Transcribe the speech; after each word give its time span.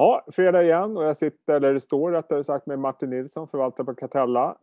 Ja, 0.00 0.24
fredag 0.32 0.62
igen 0.62 0.96
och 0.96 1.04
jag 1.04 1.16
sitter, 1.16 1.54
eller 1.54 1.74
det 1.74 1.80
står 1.80 2.12
rättare 2.12 2.44
sagt, 2.44 2.66
med 2.66 2.78
Martin 2.78 3.10
Nilsson, 3.10 3.48
förvaltare 3.48 3.84
på 3.84 3.94
Catella. 3.94 4.56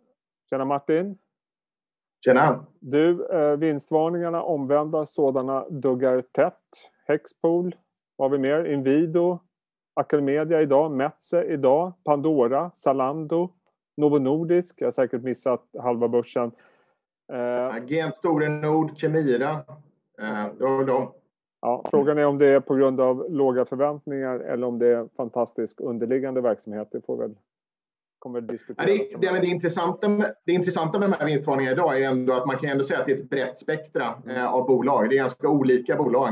Tjena 0.50 0.66
Martin! 0.66 1.18
Tjena! 2.26 2.66
Du, 2.80 3.26
eh, 3.26 3.58
vinstvarningarna 3.58 4.44
omvända 4.44 5.06
sådana 5.06 5.70
duggar 5.70 6.22
tätt. 6.22 6.62
Hexpool, 7.08 7.76
vad 8.16 8.32
har 8.32 8.38
vi 8.38 8.42
mer? 8.42 8.66
Inwido, 8.66 9.40
Academedia 9.94 10.62
idag, 10.62 10.92
Metze 10.92 11.44
idag, 11.44 11.94
Pandora, 12.04 12.72
Zalando, 12.76 13.50
Novo 13.98 14.20
Nordisk, 14.20 14.76
jag 14.82 14.88
har 14.88 14.92
säkert 14.92 15.24
missat 15.24 15.66
halva 15.80 16.08
börsen. 16.08 16.52
Eh, 17.34 17.86
Gent, 17.88 18.16
Storenord, 18.16 18.98
Kemira, 18.98 19.52
eh, 20.22 20.46
det 20.58 20.64
var 20.64 20.84
de. 20.84 21.12
Ja, 21.66 21.84
frågan 21.90 22.18
är 22.18 22.26
om 22.26 22.38
det 22.38 22.48
är 22.48 22.60
på 22.60 22.76
grund 22.76 23.02
av 23.02 23.26
låga 23.30 23.66
förväntningar 23.66 24.40
eller 24.40 24.68
om 24.68 24.80
det 24.80 24.88
är 24.88 25.08
fantastisk 25.18 25.82
underliggande 25.82 26.42
verksamhet. 26.42 26.88
Det 26.92 27.02
får 27.02 27.18
väl 27.18 27.36
kommer 28.20 28.42
diskuteras. 28.42 28.90
Ja, 28.90 29.18
det, 29.20 29.32
det, 29.32 29.40
det, 29.40 29.48
intressanta 29.48 30.10
med, 30.10 30.34
det 30.46 30.52
intressanta 30.52 31.00
med 31.00 31.10
de 31.10 31.16
här 31.16 31.26
vinstvarningarna 31.26 31.72
idag 31.72 32.02
är 32.02 32.10
ändå 32.10 32.34
att 32.34 32.46
man 32.46 32.58
kan 32.58 32.70
ändå 32.70 32.84
säga 32.84 33.00
att 33.00 33.06
det 33.06 33.12
är 33.12 33.18
ett 33.18 33.30
brett 33.30 33.58
spektra 33.58 34.14
eh, 34.30 34.54
av 34.54 34.68
bolag. 34.68 35.10
Det 35.10 35.16
är 35.16 35.18
ganska 35.18 35.50
olika 35.50 35.96
bolag. 35.96 36.30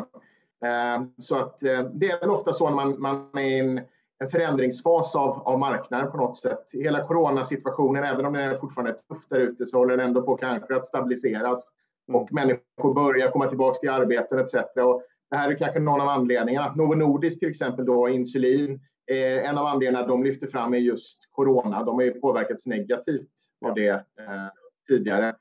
Eh, 0.66 1.04
så 1.18 1.36
att 1.36 1.64
eh, 1.64 1.82
det 1.94 2.12
är 2.12 2.20
väl 2.20 2.30
ofta 2.30 2.54
så 2.54 2.70
när 2.70 2.76
man, 2.76 3.02
man 3.02 3.30
är 3.34 3.42
i 3.42 3.60
en, 3.60 3.82
en 4.20 4.30
förändringsfas 4.32 5.16
av, 5.16 5.42
av 5.48 5.60
marknaden 5.60 6.12
på 6.12 6.18
något 6.18 6.38
sätt. 6.38 6.66
Hela 6.74 7.08
coronasituationen, 7.08 8.04
även 8.04 8.26
om 8.26 8.34
den 8.34 8.50
är 8.50 8.56
fortfarande 8.56 8.92
är 8.92 9.16
tuff 9.16 9.28
där 9.30 9.40
ute, 9.40 9.66
så 9.66 9.78
håller 9.78 9.98
den 9.98 10.08
ändå 10.08 10.22
på 10.22 10.36
kanske 10.36 10.76
att 10.76 10.86
stabiliseras 10.86 11.64
mm. 12.10 12.22
och 12.22 12.34
människor 12.34 12.94
börjar 12.94 13.32
komma 13.32 13.46
tillbaka 13.46 13.80
till 13.80 13.90
arbeten 13.90 14.40
etc. 14.40 14.54
Och 14.76 15.04
det 15.34 15.38
här 15.38 15.52
är 15.52 15.56
kanske 15.56 15.80
någon 15.80 16.02
av 16.02 16.10
anledningarna. 16.10 16.74
Novo 16.76 16.94
Nordisk 16.94 17.40
till 17.40 17.50
exempel, 17.50 17.86
då, 17.86 18.10
insulin, 18.10 18.80
eh, 19.12 19.50
en 19.50 19.58
av 19.58 19.66
anledningarna 19.66 20.08
de 20.08 20.24
lyfter 20.24 20.48
fram 20.48 20.74
är 20.74 20.78
just 20.78 21.20
corona. 21.32 21.84
De 21.84 21.96
har 21.96 22.04
ju 22.04 22.12
påverkats 22.12 22.66
negativt 22.66 23.32
av 23.66 23.76
det 23.76 23.90
eh, 23.90 24.48
tidigare. 24.88 25.36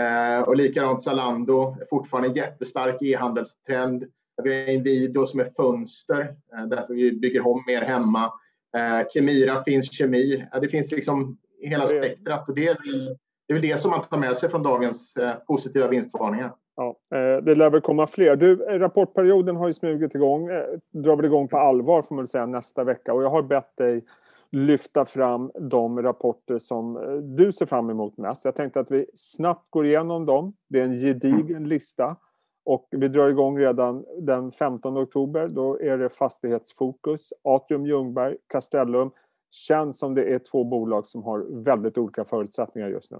Eh, 0.00 0.40
och 0.40 0.56
likadant 0.56 1.02
Zalando, 1.02 1.76
fortfarande 1.90 2.28
jättestark 2.28 3.02
e-handelstrend. 3.02 4.04
Vi 4.42 4.60
har 4.60 4.68
Inwido 4.68 5.26
som 5.26 5.40
är 5.40 5.48
fönster, 5.56 6.20
eh, 6.56 6.66
därför 6.66 6.94
vi 6.94 7.12
bygger 7.12 7.46
om 7.46 7.64
mer 7.66 7.82
hemma. 7.82 8.32
Eh, 8.76 9.08
Kemira 9.14 9.62
finns 9.64 9.92
kemi. 9.92 10.46
Det 10.60 10.68
finns 10.68 10.92
liksom 10.92 11.38
hela 11.60 11.86
spektrat 11.86 12.48
och 12.48 12.54
det 12.54 12.68
är, 12.68 12.74
väl, 12.74 13.16
det 13.46 13.52
är 13.52 13.54
väl 13.54 13.62
det 13.62 13.80
som 13.80 13.90
man 13.90 14.02
tar 14.02 14.18
med 14.18 14.36
sig 14.36 14.48
från 14.48 14.62
dagens 14.62 15.16
eh, 15.16 15.34
positiva 15.34 15.88
vinstvarningar. 15.88 16.52
Ja, 16.76 16.96
eh, 17.10 17.42
det 17.42 17.54
lär 17.54 17.70
väl 17.70 17.80
komma 17.80 18.06
fler. 18.06 18.36
Du, 18.36 18.64
eh, 18.64 18.78
rapportperioden 18.78 19.56
har 19.56 19.66
ju 19.66 19.72
smugit 19.72 20.14
igång, 20.14 20.48
eh, 20.48 20.64
drar 20.92 21.16
väl 21.16 21.24
igång 21.24 21.48
på 21.48 21.58
allvar 21.58 22.02
får 22.02 22.14
man 22.14 22.22
väl 22.22 22.28
säga 22.28 22.46
nästa 22.46 22.84
vecka 22.84 23.14
och 23.14 23.22
jag 23.22 23.30
har 23.30 23.42
bett 23.42 23.76
dig 23.76 24.04
lyfta 24.50 25.04
fram 25.04 25.50
de 25.60 26.02
rapporter 26.02 26.58
som 26.58 26.98
du 27.36 27.52
ser 27.52 27.66
fram 27.66 27.90
emot 27.90 28.16
mest. 28.16 28.44
Jag 28.44 28.54
tänkte 28.54 28.80
att 28.80 28.90
vi 28.90 29.06
snabbt 29.14 29.70
går 29.70 29.86
igenom 29.86 30.26
dem. 30.26 30.54
Det 30.68 30.80
är 30.80 30.84
en 30.84 31.00
gedigen 31.00 31.68
lista 31.68 32.16
och 32.64 32.88
vi 32.90 33.08
drar 33.08 33.28
igång 33.28 33.58
redan 33.58 34.04
den 34.18 34.52
15 34.52 34.98
oktober. 34.98 35.48
Då 35.48 35.80
är 35.80 35.98
det 35.98 36.08
fastighetsfokus, 36.08 37.32
Atrium 37.42 37.86
Ljungberg, 37.86 38.36
Castellum. 38.46 39.10
Känns 39.50 39.98
som 39.98 40.14
det 40.14 40.34
är 40.34 40.38
två 40.38 40.64
bolag 40.64 41.06
som 41.06 41.22
har 41.22 41.62
väldigt 41.64 41.98
olika 41.98 42.24
förutsättningar 42.24 42.88
just 42.88 43.10
nu. 43.10 43.18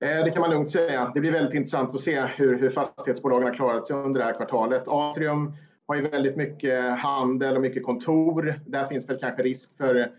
Eh, 0.00 0.24
det 0.24 0.30
kan 0.30 0.40
man 0.40 0.50
lugnt 0.50 0.70
säga. 0.70 1.10
Det 1.14 1.20
blir 1.20 1.32
väldigt 1.32 1.54
intressant 1.54 1.94
att 1.94 2.00
se 2.00 2.20
hur, 2.20 2.58
hur 2.58 2.70
fastighetsbolagen 2.70 3.46
har 3.46 3.54
klarat 3.54 3.86
sig 3.86 3.96
under 3.96 4.20
det 4.20 4.26
här 4.26 4.34
kvartalet. 4.34 4.82
Atrium 4.86 5.52
har 5.86 5.94
ju 5.94 6.08
väldigt 6.08 6.36
mycket 6.36 6.98
handel 6.98 7.56
och 7.56 7.62
mycket 7.62 7.84
kontor. 7.84 8.60
Där 8.66 8.86
finns 8.86 9.08
väl 9.08 9.18
kanske 9.18 9.42
risk 9.42 9.76
för, 9.76 10.10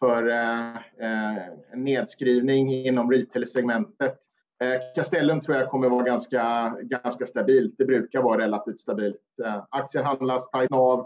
för 0.00 0.28
eh, 0.28 0.76
eh 0.76 1.42
nedskrivning 1.74 2.86
inom 2.86 3.10
retail-segmentet. 3.10 4.18
Eh, 4.62 4.80
Castellum 4.94 5.40
tror 5.40 5.56
jag 5.56 5.70
kommer 5.70 5.88
vara 5.88 6.04
ganska, 6.04 6.74
ganska 6.82 7.26
stabilt. 7.26 7.74
Det 7.78 7.84
brukar 7.84 8.22
vara 8.22 8.42
relativt 8.42 8.78
stabilt. 8.78 9.20
Eh, 9.44 9.64
aktier 9.70 10.02
handlas 10.02 10.50
price 10.50 10.74
av 10.74 10.98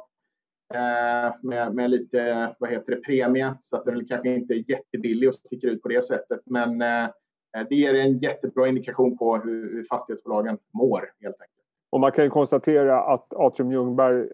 eh, 0.75 1.34
med, 1.43 1.75
med 1.75 1.91
lite 1.91 2.54
vad 2.58 2.70
heter 2.70 2.94
det, 2.94 3.03
premie 3.03 3.54
så 3.62 3.76
att 3.76 3.84
den 3.84 4.06
kanske 4.06 4.28
inte 4.28 4.54
är 4.54 4.70
jättebillig 4.70 5.28
och 5.28 5.34
sticker 5.34 5.69
ut 5.69 5.82
på 5.82 5.88
det 5.88 6.04
sättet. 6.04 6.41
Men 6.44 6.82
Eh, 6.82 7.08
det 7.65 7.75
ger 7.75 7.94
en 7.94 8.19
jättebra 8.19 8.69
indikation 8.69 9.19
på 9.19 9.37
hur 9.37 9.84
fastighetsbolagen 9.91 10.59
mår 10.72 10.99
helt 11.21 11.41
enkelt. 11.41 11.50
Och 11.91 12.00
man 12.00 12.12
kan 12.12 12.25
ju 12.25 12.31
konstatera 12.31 13.03
att 13.03 13.34
Atrium 13.34 13.72
Ljungberg 13.72 14.28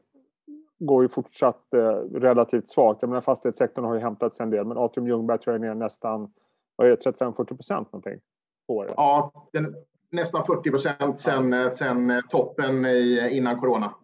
går 0.78 1.02
ju 1.02 1.08
fortsatt 1.08 1.74
eh, 1.74 1.80
relativt 2.14 2.68
svagt. 2.68 3.02
Jag 3.02 3.08
menar 3.08 3.20
fastighetssektorn 3.20 3.84
har 3.84 3.94
ju 3.94 4.00
hämtat 4.00 4.34
sig 4.34 4.44
en 4.44 4.50
del 4.50 4.66
men 4.66 4.78
Atrium 4.78 5.08
Ljungberg 5.08 5.38
tror 5.38 5.56
jag 5.56 5.64
är 5.64 5.68
ner 5.68 5.74
nästan 5.74 6.32
35-40 6.82 7.44
procent 7.44 7.92
någonting 7.92 8.20
på 8.66 8.74
året. 8.74 8.92
Ja, 8.96 9.32
den, 9.52 9.74
nästan 10.10 10.44
40 10.44 10.70
procent 10.70 11.18
sen, 11.18 11.70
sen 11.70 12.10
eh, 12.10 12.20
toppen 12.30 12.86
i, 12.86 13.28
innan 13.32 13.60
corona. 13.60 13.94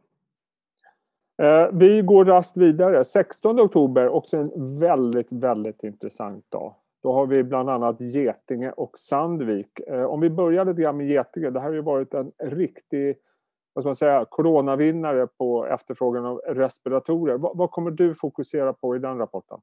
Eh, 1.42 1.68
vi 1.72 2.02
går 2.02 2.24
rast 2.24 2.56
vidare. 2.56 3.04
16 3.04 3.60
oktober, 3.60 4.08
också 4.08 4.36
en 4.36 4.78
väldigt, 4.78 5.26
väldigt 5.30 5.84
intressant 5.84 6.50
dag. 6.50 6.74
Då 7.02 7.12
har 7.12 7.26
vi 7.26 7.44
bland 7.44 7.70
annat 7.70 8.00
Getinge 8.00 8.70
och 8.70 8.98
Sandvik. 8.98 9.80
Eh, 9.80 10.04
om 10.04 10.20
vi 10.20 10.30
börjar 10.30 10.64
lite 10.64 10.82
grann 10.82 10.96
med 10.96 11.08
Getinge. 11.08 11.50
Det 11.50 11.60
här 11.60 11.66
har 11.66 11.74
ju 11.74 11.82
varit 11.82 12.14
en 12.14 12.32
riktig 12.38 13.18
vad 13.78 13.82
ska 13.82 13.88
man 13.88 13.96
säga, 13.96 14.24
coronavinnare 14.30 15.26
på 15.26 15.66
efterfrågan 15.66 16.26
av 16.26 16.38
respiratorer. 16.38 17.38
Vad, 17.38 17.56
vad 17.56 17.70
kommer 17.70 17.90
du 17.90 18.14
fokusera 18.14 18.72
på 18.72 18.96
i 18.96 18.98
den 18.98 19.18
rapporten? 19.18 19.60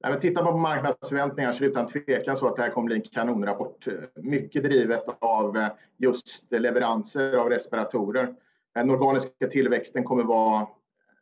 Nej, 0.00 0.12
men 0.12 0.20
tittar 0.20 0.44
man 0.44 0.52
på 0.52 0.58
marknadsförväntningar 0.58 1.52
så 1.52 1.64
är 1.64 1.68
det 1.68 1.70
utan 1.70 1.86
tvekan 1.86 2.36
så 2.36 2.46
att 2.46 2.56
det 2.56 2.62
här 2.62 2.70
kommer 2.70 2.86
bli 2.86 2.96
en 2.96 3.02
kanonrapport. 3.02 3.86
Eh, 3.86 3.94
mycket 4.14 4.62
drivet 4.62 5.04
av 5.18 5.56
eh, 5.56 5.68
just 5.96 6.52
leveranser 6.52 7.36
av 7.36 7.50
respiratorer. 7.50 8.34
Den 8.74 8.90
organiska 8.90 9.46
tillväxten 9.46 10.04
kommer 10.04 10.24
vara, 10.24 10.66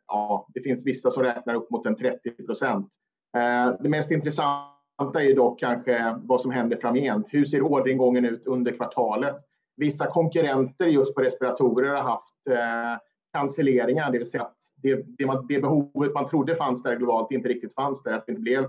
ja, 0.07 0.47
det 0.53 0.61
finns 0.61 0.85
vissa 0.85 1.11
som 1.11 1.23
räknar 1.23 1.55
upp 1.55 1.71
mot 1.71 1.85
en 1.85 1.95
30 1.95 2.31
procent. 2.45 2.93
Eh, 3.35 3.75
det 3.79 3.89
mest 3.89 4.11
intressanta 4.11 5.23
är 5.23 5.35
dock 5.35 5.59
kanske 5.59 6.15
vad 6.17 6.41
som 6.41 6.51
händer 6.51 6.77
framgent. 6.77 7.27
Hur 7.29 7.45
ser 7.45 7.61
orderingången 7.61 8.25
ut 8.25 8.47
under 8.47 8.71
kvartalet? 8.71 9.35
Vissa 9.77 10.07
konkurrenter 10.07 10.85
just 10.85 11.15
på 11.15 11.21
respiratorer 11.21 11.89
har 11.89 12.03
haft 12.03 12.47
eh, 12.49 13.01
cancelleringar, 13.33 14.11
det 14.11 14.17
vill 14.17 14.29
säga 14.29 14.43
att 14.43 14.57
det, 14.75 15.05
det, 15.17 15.25
man, 15.25 15.45
det, 15.47 15.59
behovet 15.59 16.13
man 16.13 16.25
trodde 16.25 16.55
fanns 16.55 16.83
där 16.83 16.95
globalt 16.95 17.31
inte 17.31 17.49
riktigt 17.49 17.73
fanns 17.73 18.03
där. 18.03 18.13
Att 18.13 18.25
det 18.25 18.31
inte 18.31 18.41
blev 18.41 18.63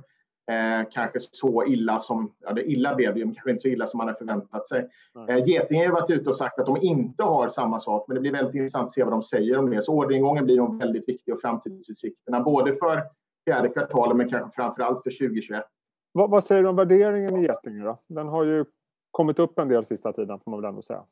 eh, 0.51 0.89
kanske 0.91 1.19
så 1.21 1.65
illa 1.65 2.01
som, 2.01 2.33
ja 2.41 2.53
det 2.53 2.71
illa 2.71 2.95
blev 2.95 3.15
det 3.15 3.25
men 3.25 3.35
kanske 3.35 3.51
inte 3.51 3.63
så 3.63 3.69
illa 3.69 3.87
som 3.87 3.99
man 3.99 4.07
hade 4.07 4.19
förväntat 4.19 4.67
sig. 4.67 4.89
Eh, 5.29 5.39
Getinge 5.47 5.87
har 5.87 5.93
varit 5.93 6.11
ute 6.11 6.31
och 6.31 6.37
sagt 6.37 6.61
att 6.61 6.67
de 6.67 6.77
inte 6.81 7.23
har 7.23 7.49
samma 7.49 7.79
sak, 7.81 8.05
men 8.09 8.15
det 8.15 8.21
blir 8.21 8.33
väldigt 8.33 8.55
intressant 8.55 8.85
att 8.85 8.93
se 8.93 9.05
vad 9.05 9.13
de 9.13 9.23
säger 9.23 9.59
om 9.59 9.71
det. 9.71 9.83
Så 9.83 9.93
orderingången 9.93 10.45
blir 10.45 10.57
nog 10.57 10.79
väldigt 10.79 11.09
viktig 11.09 11.35
och 11.35 11.41
framtidsutsikterna, 11.41 12.41
både 12.41 12.73
för 12.73 13.03
fjärde 13.49 13.69
kvartalet 13.69 14.17
men 14.17 14.29
kanske 14.29 14.57
framför 14.57 14.83
allt 14.83 15.03
för 15.03 15.11
2021. 15.11 15.65
Vad, 16.13 16.31
vad 16.31 16.45
säger 16.45 16.63
du 16.63 16.69
om 16.69 16.77
värderingen 16.77 17.37
i 17.37 17.43
Getinge 17.43 17.85
då? 17.85 18.03
Den 18.07 18.29
har 18.29 18.45
ju 18.45 18.65
kommit 19.11 19.39
upp 19.39 19.59
en 19.59 19.69
del 19.69 19.85
sista 19.85 20.13
tiden 20.13 20.41
får 20.41 20.51
man 20.51 20.61
väl 20.61 20.69
ändå 20.69 20.83
säga. 20.83 21.05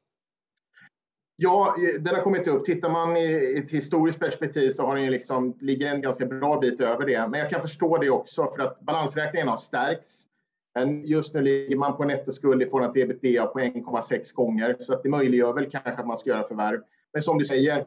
Ja, 1.36 1.74
den 2.00 2.14
har 2.14 2.22
kommit 2.22 2.48
upp. 2.48 2.64
Tittar 2.64 2.90
man 2.90 3.16
i 3.16 3.54
ett 3.64 3.70
historiskt 3.70 4.20
perspektiv 4.20 4.70
så 4.70 4.86
har 4.86 4.96
den 4.96 5.10
liksom, 5.10 5.54
ligger 5.60 5.86
en 5.86 6.00
ganska 6.00 6.26
bra 6.26 6.60
bit 6.60 6.80
över 6.80 7.06
det. 7.06 7.28
Men 7.28 7.40
jag 7.40 7.50
kan 7.50 7.62
förstå 7.62 7.98
det 7.98 8.10
också 8.10 8.52
för 8.56 8.62
att 8.62 8.80
balansräkningen 8.80 9.48
har 9.48 9.56
stärkts. 9.56 10.22
Just 11.04 11.34
nu 11.34 11.40
ligger 11.40 11.76
man 11.76 11.96
på 11.96 12.02
en 12.02 12.08
nettoskuld 12.08 12.62
i 12.62 12.66
förhållande 12.66 12.92
till 12.92 13.02
ebitda 13.02 13.46
på 13.46 13.58
1,6 13.58 14.34
gånger 14.34 14.76
så 14.80 14.92
att 14.92 15.02
det 15.02 15.08
möjliggör 15.08 15.52
väl 15.52 15.70
kanske 15.70 15.90
att 15.90 16.06
man 16.06 16.18
ska 16.18 16.30
göra 16.30 16.48
förvärv. 16.48 16.80
Men 17.12 17.22
som 17.22 17.38
du 17.38 17.44
säger, 17.44 17.86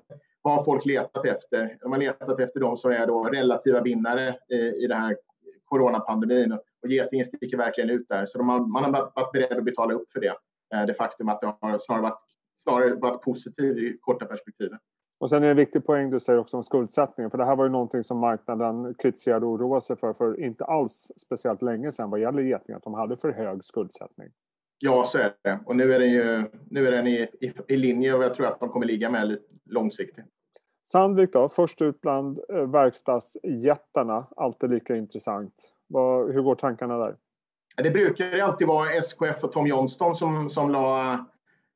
har 0.50 0.64
folk 0.64 0.86
letat 0.86 1.26
efter? 1.26 1.78
De 1.82 1.92
har 1.92 2.00
letat 2.00 2.40
efter 2.40 2.60
de 2.60 2.78
som 2.78 2.92
är 2.92 3.08
då 3.08 3.24
relativa 3.24 3.82
vinnare 3.82 4.36
i, 4.50 4.56
i 4.56 4.88
den 4.88 4.98
här 4.98 5.18
coronapandemin 5.66 6.52
och 6.52 6.90
Getinge 6.90 7.26
sticker 7.26 7.58
verkligen 7.58 7.90
ut 7.90 8.08
där. 8.10 8.26
Så 8.26 8.38
de 8.38 8.50
har, 8.50 8.60
man 8.60 8.84
har 8.84 8.92
varit 8.92 9.32
beredd 9.32 9.58
att 9.58 9.64
betala 9.64 9.94
upp 9.94 10.12
för 10.12 10.20
det. 10.20 10.36
Eh, 10.74 10.86
det 10.86 10.94
faktum 10.94 11.30
att 11.30 11.42
det 11.42 11.54
har 11.62 11.78
snarare 11.78 12.02
varit, 12.02 12.20
snarare 12.54 12.96
varit 12.96 13.22
positivt 13.22 13.78
i 13.78 13.98
korta 14.02 14.26
perspektivet. 14.26 14.80
Och 15.20 15.30
sen 15.30 15.44
är 15.44 15.48
det 15.48 15.52
en 15.52 15.58
viktig 15.58 15.86
poäng 15.86 16.10
du 16.10 16.20
säger 16.20 16.40
också 16.40 16.58
om 16.58 16.64
skuldsättningen. 16.64 17.32
För 17.32 17.38
det 17.38 17.46
här 17.46 17.56
var 17.56 17.66
ju 17.66 17.72
någonting 17.72 18.04
som 18.04 18.18
marknaden 18.18 18.94
kritiserade 18.94 19.46
och 19.46 19.52
oroade 19.52 19.82
sig 19.82 19.96
för 19.96 20.14
för 20.14 20.40
inte 20.40 20.66
alls 20.66 21.12
speciellt 21.18 21.62
länge 21.62 21.92
sedan 21.92 22.10
vad 22.10 22.20
gäller 22.20 22.42
Getinge, 22.42 22.78
att 22.78 22.84
de 22.84 22.94
hade 22.94 23.18
för 23.18 23.32
hög 23.32 23.64
skuldsättning. 23.64 24.30
Ja, 24.80 25.04
så 25.06 25.18
är 25.18 25.34
det. 25.42 25.60
Och 25.66 25.76
nu 25.76 25.94
är 25.94 26.00
den 26.00 26.12
ju 26.12 26.44
nu 26.70 26.88
är 26.88 26.92
den 26.92 27.08
i, 27.08 27.28
i, 27.42 27.54
i 27.68 27.78
linje 27.78 28.14
och 28.14 28.24
jag 28.24 28.34
tror 28.34 28.48
att 28.48 28.60
de 28.60 28.70
kommer 28.70 28.86
ligga 28.86 29.10
med 29.10 29.28
lite 29.28 29.44
långsiktigt. 29.66 30.26
Sandvik 30.92 31.34
då, 31.34 31.50
först 31.50 31.82
ut 31.82 32.02
bland 32.02 32.40
eh, 32.50 32.72
verkstadsjättarna, 32.72 34.28
alltid 34.36 34.70
lika 34.70 34.96
intressant. 34.96 35.54
Vad, 35.88 36.34
hur 36.34 36.42
går 36.42 36.56
tankarna 36.56 36.98
där? 36.98 37.16
Det 37.76 37.92
brukar 37.92 38.40
alltid 38.40 38.68
vara 38.68 38.90
SKF 38.90 39.44
och 39.44 39.52
Tom 39.52 39.68
Johnston 39.68 40.16
som, 40.16 40.50
som 40.50 40.72
la 40.72 41.26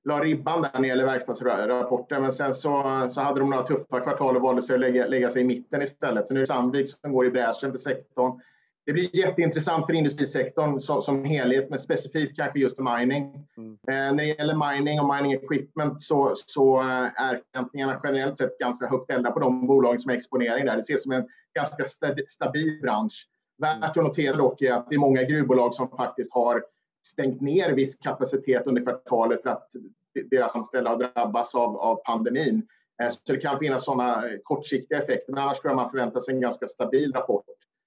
la 0.03 0.23
ribban 0.23 0.61
där 0.61 0.69
när 0.73 0.81
det 0.81 0.87
gäller 0.87 1.05
verkstadsrapporten. 1.05 2.21
Men 2.21 2.33
sen 2.33 2.55
så, 2.55 3.07
så 3.09 3.21
hade 3.21 3.39
de 3.39 3.49
några 3.49 3.63
tuffa 3.63 3.99
kvartal 3.99 4.35
och 4.35 4.41
valde 4.41 4.61
sig 4.61 4.73
att 4.73 4.79
lägga, 4.79 5.07
lägga 5.07 5.29
sig 5.29 5.41
i 5.41 5.45
mitten 5.45 5.81
istället. 5.81 6.27
Så 6.27 6.33
nu 6.33 6.39
är 6.39 6.41
det 6.41 6.47
Sandvik 6.47 6.89
som 6.89 7.13
går 7.13 7.25
i 7.25 7.31
bräschen 7.31 7.71
för 7.71 7.77
sektorn. 7.77 8.39
Det 8.85 8.93
blir 8.93 9.15
jätteintressant 9.15 9.85
för 9.85 9.93
industrisektorn 9.93 10.79
som, 10.79 11.01
som 11.01 11.25
helhet, 11.25 11.69
men 11.69 11.79
specifikt 11.79 12.35
kanske 12.35 12.59
just 12.59 12.79
mining. 12.79 13.47
Mm. 13.57 13.71
Eh, 13.71 14.15
när 14.15 14.23
det 14.23 14.25
gäller 14.25 14.73
mining 14.73 14.99
och 14.99 15.15
mining 15.15 15.31
equipment 15.33 16.01
så, 16.01 16.33
så 16.35 16.77
är 17.17 17.39
förväntningarna 17.53 18.01
generellt 18.03 18.37
sett 18.37 18.57
ganska 18.57 18.87
högt 18.87 19.03
ställda 19.03 19.31
på 19.31 19.39
de 19.39 19.67
bolag 19.67 19.99
som 19.99 20.11
är 20.11 20.15
exponering 20.15 20.65
där. 20.65 20.75
Det 20.75 20.79
ses 20.79 21.03
som 21.03 21.11
en 21.11 21.27
ganska 21.55 21.85
stabil 22.27 22.79
bransch. 22.81 23.27
Värt 23.57 23.97
att 23.97 24.03
notera 24.03 24.37
dock 24.37 24.61
är 24.61 24.71
att 24.71 24.89
det 24.89 24.95
är 24.95 24.99
många 24.99 25.23
gruvbolag 25.23 25.73
som 25.73 25.89
faktiskt 25.89 26.33
har 26.33 26.63
stängt 27.07 27.41
ner 27.41 27.71
viss 27.71 27.95
kapacitet 27.95 28.67
under 28.67 28.81
kvartalet 28.81 29.41
för 29.41 29.49
att 29.49 29.67
deras 30.31 30.55
anställda 30.55 30.89
har 30.89 30.97
drabbats 30.97 31.55
av, 31.55 31.77
av 31.77 31.95
pandemin. 31.95 32.67
Eh, 33.03 33.09
så 33.09 33.33
det 33.33 33.37
kan 33.37 33.59
finnas 33.59 33.85
sådana 33.85 34.23
kortsiktiga 34.43 34.97
effekter, 34.97 35.33
men 35.33 35.43
annars 35.43 35.59
tror 35.59 35.71
jag 35.71 35.75
man 35.75 35.89
förväntar 35.89 36.19
sig 36.19 36.33
en 36.33 36.41
ganska 36.41 36.67
stabil 36.67 37.13
rapport. 37.13 37.45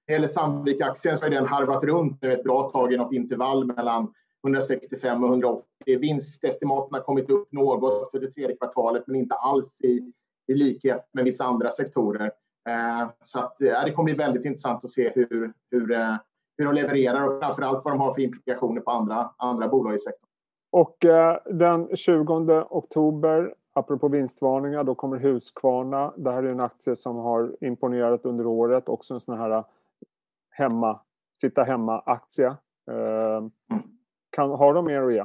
När 0.09 0.13
det 0.13 0.17
gäller 0.17 0.29
Sandvik-aktien 0.29 1.19
så 1.19 1.25
har 1.25 1.31
den 1.31 1.47
harvat 1.47 1.85
runt 1.85 2.23
nu 2.23 2.33
ett 2.33 2.45
bra 2.45 2.71
tag 2.71 2.93
i 2.93 2.97
något 2.97 3.13
intervall 3.13 3.65
mellan 3.65 4.13
165 4.45 5.25
och 5.25 5.31
180. 5.31 5.65
Vinstestimaten 5.87 6.95
har 6.95 7.01
kommit 7.01 7.31
upp 7.31 7.53
något 7.53 8.11
för 8.11 8.21
det 8.21 8.31
tredje 8.31 8.57
kvartalet, 8.57 9.03
men 9.07 9.17
inte 9.17 9.35
alls 9.35 9.81
i, 9.81 10.13
i 10.49 10.55
likhet 10.55 11.09
med 11.13 11.25
vissa 11.25 11.45
andra 11.45 11.71
sektorer. 11.71 12.31
Eh, 12.69 13.09
så 13.23 13.39
att, 13.39 13.63
eh, 13.63 13.85
det 13.85 13.93
kommer 13.93 14.05
bli 14.05 14.15
väldigt 14.15 14.45
intressant 14.45 14.85
att 14.85 14.91
se 14.91 15.13
hur, 15.15 15.53
hur, 15.71 15.93
eh, 15.93 16.15
hur 16.59 16.65
de 16.65 16.75
levererar 16.75 17.23
och 17.23 17.41
framför 17.41 17.63
allt 17.63 17.85
vad 17.85 17.95
de 17.95 18.01
har 18.01 18.13
för 18.13 18.23
implikationer 18.23 18.81
på 18.81 18.91
andra, 18.91 19.31
andra 19.37 19.69
bolag 19.69 19.95
i 19.95 19.99
sektorn. 19.99 20.29
Och 20.73 21.05
eh, 21.05 21.39
den 21.45 21.97
20 21.97 22.67
oktober, 22.71 23.55
apropå 23.73 24.09
vinstvarningar, 24.09 24.85
då 24.85 24.95
kommer 24.95 25.17
Husqvarna. 25.17 26.13
Det 26.17 26.33
här 26.33 26.43
är 26.43 26.51
en 26.51 26.61
aktie 26.61 26.97
som 26.97 27.17
har 27.17 27.57
imponerat 27.61 28.25
under 28.25 28.47
året. 28.47 28.89
Också 28.89 29.15
en 29.15 29.21
sån 29.21 29.39
här 29.39 29.51
eh, 29.51 29.65
hemma, 30.57 31.01
sitta 31.41 31.65
hemma-aktie. 31.65 32.47
Eh, 32.91 33.47
kan, 34.31 34.51
har 34.51 34.75
de 34.75 34.85
mer 34.85 35.03
att 35.03 35.15
ge? 35.15 35.25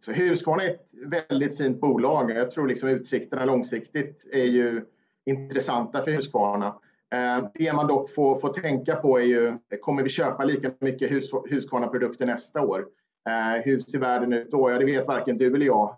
Så 0.00 0.12
Husqvarna 0.12 0.62
är 0.62 0.70
ett 0.70 0.90
väldigt 1.30 1.56
fint 1.56 1.80
bolag. 1.80 2.30
Jag 2.30 2.50
tror 2.50 2.68
liksom 2.68 2.88
utsikterna 2.88 3.44
långsiktigt 3.44 4.26
är 4.32 4.44
ju 4.44 4.84
intressanta 5.26 6.04
för 6.04 6.10
Husqvarna. 6.10 6.66
Eh, 7.14 7.48
det 7.54 7.72
man 7.72 7.86
dock 7.86 8.14
får, 8.14 8.36
får 8.36 8.52
tänka 8.52 8.96
på 8.96 9.18
är 9.18 9.24
ju, 9.24 9.58
kommer 9.80 10.02
vi 10.02 10.08
köpa 10.08 10.44
lika 10.44 10.70
mycket 10.80 11.10
hus, 11.10 11.30
Husqvarna-produkter 11.50 12.26
nästa 12.26 12.60
år? 12.60 12.86
Eh, 13.28 13.62
hur 13.64 13.78
ser 13.78 13.98
världen 13.98 14.32
ut 14.32 14.50
då? 14.50 14.70
Ja, 14.70 14.78
det 14.78 14.84
vet 14.84 15.06
varken 15.06 15.38
du 15.38 15.54
eller 15.54 15.66
jag. 15.66 15.96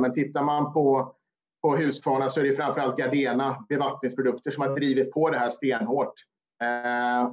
Men 0.00 0.12
tittar 0.12 0.42
man 0.42 0.72
på, 0.72 1.14
på 1.62 1.76
Husqvarna 1.76 2.28
så 2.28 2.40
är 2.40 2.44
det 2.44 2.54
framförallt 2.54 2.96
Gardena 2.96 3.66
bevattningsprodukter 3.68 4.50
som 4.50 4.62
har 4.62 4.74
drivit 4.74 5.12
på 5.12 5.30
det 5.30 5.38
här 5.38 5.48
stenhårt. 5.48 6.14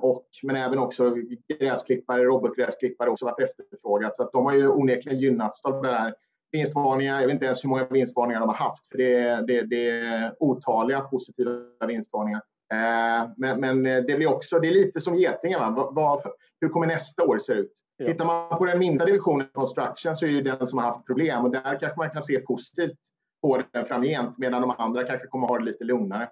Och, 0.02 0.28
men 0.44 0.56
även 0.56 0.80
också 0.80 1.16
gräsklippare, 1.60 2.24
robotgräsklippare 2.24 3.10
också 3.10 3.26
varit 3.26 3.40
efterfrågat. 3.40 4.16
Så 4.16 4.24
att 4.24 4.32
de 4.32 4.46
har 4.46 4.54
ju 4.54 4.68
onekligen 4.68 5.20
gynnats 5.20 5.62
av 5.64 5.82
det 5.82 5.92
här 5.92 6.14
vinstvarningar. 6.52 7.20
Jag 7.20 7.28
vet 7.28 7.34
inte 7.34 7.46
ens 7.46 7.64
hur 7.64 7.70
många 7.70 7.86
vinstvarningar 7.86 8.40
de 8.40 8.50
har 8.50 8.56
haft. 8.56 8.88
För 8.88 8.98
det, 8.98 9.48
det, 9.48 9.62
det 9.62 9.90
är 9.90 10.36
otaliga 10.40 11.02
positiva 11.02 11.88
vinstvarningar. 11.88 12.42
Eh, 12.74 13.30
men, 13.38 13.60
men, 13.60 13.84
det 13.84 14.16
blir 14.16 14.28
också, 14.28 14.60
det 14.60 14.68
är 14.68 14.74
lite 14.74 15.02
som 15.02 15.16
getingarna. 15.16 15.72
Vad, 15.72 15.96
vad, 15.96 16.22
hur 16.62 16.70
kommer 16.70 16.88
nästa 16.88 17.24
år 17.24 17.40
se 17.40 17.54
ut? 17.54 17.74
Ja. 17.98 18.06
Tittar 18.06 18.26
man 18.26 18.58
på 18.58 18.66
den 18.66 18.80
minsta 18.80 19.06
divisionen, 19.06 19.48
construction, 19.54 20.16
så 20.16 20.26
är 20.26 20.30
det 20.30 20.42
den 20.42 20.68
som 20.68 20.80
har 20.80 20.86
haft 20.86 21.06
problem. 21.06 21.46
Och 21.46 21.52
där 21.52 21.80
kanske 21.80 21.98
man 21.98 22.10
kan 22.10 22.24
se 22.24 22.40
positivt 22.40 23.00
på 23.42 23.64
den 23.72 23.86
framgent. 23.86 24.38
Medan 24.38 24.62
de 24.62 24.72
andra 24.78 25.04
kanske 25.04 25.28
kommer 25.28 25.48
ha 25.48 25.58
det 25.58 25.66
lite 25.66 25.84
lugnare. 25.84 26.30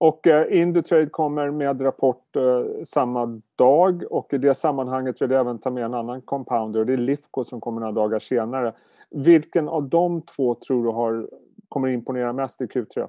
Och 0.00 0.26
eh, 0.26 0.60
Indutrade 0.60 1.06
kommer 1.06 1.50
med 1.50 1.84
rapport 1.84 2.36
eh, 2.36 2.84
samma 2.84 3.40
dag 3.56 4.04
och 4.10 4.32
i 4.32 4.38
det 4.38 4.54
sammanhanget 4.54 5.22
vill 5.22 5.30
jag 5.30 5.40
även 5.40 5.58
ta 5.58 5.70
med 5.70 5.84
en 5.84 5.94
annan 5.94 6.22
compounder 6.22 6.80
och 6.80 6.86
det 6.86 6.92
är 6.92 6.96
Lifco 6.96 7.44
som 7.44 7.60
kommer 7.60 7.80
några 7.80 7.92
dagar 7.92 8.18
senare. 8.18 8.72
Vilken 9.10 9.68
av 9.68 9.88
de 9.88 10.22
två 10.22 10.54
tror 10.54 10.84
du 10.84 10.90
har, 10.90 11.28
kommer 11.68 11.88
imponera 11.88 12.32
mest 12.32 12.60
i 12.60 12.64
Q3? 12.64 13.08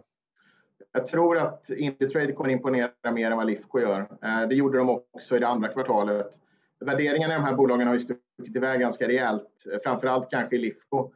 Jag 0.92 1.06
tror 1.06 1.38
att 1.38 1.70
Indutrade 1.70 2.34
kommer 2.34 2.50
imponera 2.50 3.12
mer 3.14 3.32
än 3.32 3.38
vad 3.38 3.48
Lifco 3.48 3.80
gör. 3.80 4.00
Eh, 4.00 4.48
det 4.50 4.56
gjorde 4.56 4.78
de 4.78 4.90
också 4.90 5.36
i 5.36 5.40
det 5.40 5.48
andra 5.48 5.68
kvartalet. 5.68 6.40
Värderingarna 6.86 7.34
i 7.34 7.38
de 7.38 7.44
här 7.44 7.56
bolagen 7.56 7.88
har 7.88 7.94
ju 7.94 8.00
stuckit 8.00 8.56
iväg 8.56 8.80
ganska 8.80 9.08
rejält, 9.08 9.66
eh, 9.74 9.80
framförallt 9.84 10.30
kanske 10.32 10.56
i 10.56 10.60
Lifco. 10.60 11.12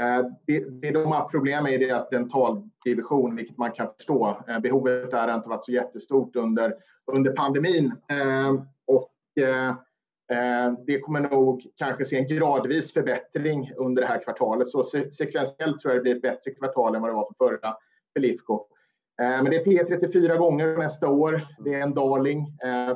Eh, 0.00 0.26
det, 0.46 0.80
det 0.80 0.90
de 0.90 1.06
har 1.06 1.14
haft 1.14 1.30
problem 1.30 1.64
med 1.64 1.72
är 1.74 1.78
deras 1.78 2.08
dentaldivision, 2.08 3.36
vilket 3.36 3.58
man 3.58 3.72
kan 3.72 3.88
förstå. 3.88 4.38
Eh, 4.48 4.58
behovet 4.58 5.10
där 5.10 5.28
har 5.28 5.34
inte 5.34 5.48
varit 5.48 5.64
så 5.64 5.72
jättestort 5.72 6.36
under, 6.36 6.74
under 7.12 7.32
pandemin. 7.32 7.92
Eh, 8.10 8.54
och 8.86 9.12
det 10.86 11.00
kommer 11.00 11.20
nog 11.20 11.66
kanske 11.76 12.04
se 12.04 12.18
en 12.18 12.26
gradvis 12.26 12.92
förbättring 12.92 13.72
under 13.76 14.02
det 14.02 14.08
här 14.08 14.22
kvartalet. 14.22 14.68
Så 14.68 14.84
sekventiellt 14.84 15.80
tror 15.80 15.94
jag 15.94 15.96
det 15.98 16.02
blir 16.02 16.16
ett 16.16 16.22
bättre 16.22 16.50
kvartal 16.50 16.94
än 16.94 17.00
vad 17.02 17.10
det 17.10 17.14
var 17.14 17.26
för 17.26 17.46
förra 17.46 17.74
för 18.12 18.20
Lifco. 18.20 18.66
Men 19.18 19.44
det 19.44 19.56
är 19.56 19.64
P34 19.64 20.36
gånger 20.36 20.76
nästa 20.76 21.08
år. 21.08 21.46
Det 21.58 21.74
är 21.74 21.80
en 21.80 21.94
darling. 21.94 22.46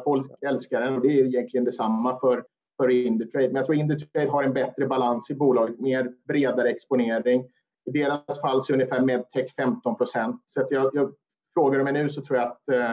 Folk 0.05 0.27
älskar 0.47 0.81
den 0.81 0.95
och 0.95 1.01
det 1.01 1.21
är 1.21 1.25
egentligen 1.25 1.65
detsamma 1.65 2.19
för, 2.19 2.45
för 2.81 2.91
Indutrade. 2.91 3.47
Men 3.47 3.57
jag 3.57 3.67
tror 3.67 3.77
Indutrade 3.79 4.31
har 4.31 4.43
en 4.43 4.53
bättre 4.53 4.87
balans 4.87 5.31
i 5.31 5.35
bolaget, 5.35 5.81
mer 5.81 6.13
bredare 6.29 6.71
exponering. 6.71 7.45
I 7.85 7.91
deras 7.91 8.41
fall 8.41 8.63
så 8.63 8.73
är 8.73 8.75
ungefär 8.75 9.01
medtech 9.01 9.55
15 9.57 9.97
procent. 9.97 10.43
Så 10.45 10.61
att 10.61 10.71
jag, 10.71 10.91
jag 10.93 11.15
frågar 11.55 11.83
mig 11.83 11.93
nu 11.93 12.09
så 12.09 12.23
tror 12.23 12.39
jag 12.39 12.49
att 12.49 12.69
eh, 12.69 12.91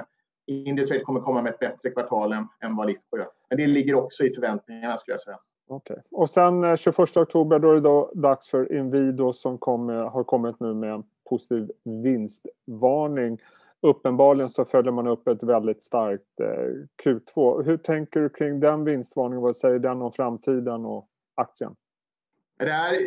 Indutrade 0.48 1.04
kommer 1.04 1.20
komma 1.20 1.42
med 1.42 1.54
ett 1.54 1.60
bättre 1.60 1.90
kvartal 1.90 2.34
än, 2.34 2.48
än 2.64 2.76
vad 2.76 2.88
Lifco 2.88 3.18
gör. 3.18 3.28
Men 3.50 3.58
det 3.58 3.68
ligger 3.68 3.96
också 3.96 4.24
i 4.24 4.32
förväntningarna 4.32 4.98
skulle 4.98 5.14
jag 5.14 5.22
säga. 5.22 5.38
Okay. 5.68 5.98
Och 6.12 6.30
sen 6.30 6.64
eh, 6.64 6.76
21 6.76 7.18
oktober 7.18 7.60
då 7.60 7.72
är 7.72 7.76
det 7.76 7.82
då 7.82 8.12
dags 8.16 8.50
för 8.50 8.74
Inwido 8.74 9.34
som 9.34 9.58
kom, 9.58 9.90
har 9.90 10.24
kommit 10.24 10.60
nu 10.60 10.74
med 10.74 10.94
en 10.94 11.04
positiv 11.30 11.72
vinstvarning. 11.84 13.40
Uppenbarligen 13.88 14.50
så 14.50 14.66
följer 14.66 14.92
man 14.92 15.08
upp 15.08 15.28
ett 15.28 15.44
väldigt 15.44 15.82
starkt 15.82 16.40
eh, 16.42 16.48
Q2. 17.04 17.64
Hur 17.64 17.78
tänker 17.78 18.20
du 18.20 18.30
kring 18.30 18.60
den 18.60 18.84
vinstvarningen? 18.84 19.42
Vad 19.42 19.56
säger 19.56 19.80
den 19.80 20.02
om 20.02 20.12
framtiden 20.12 20.86
och 20.86 21.08
aktien? 21.36 21.76
Det 22.60 22.72
här, 22.72 22.98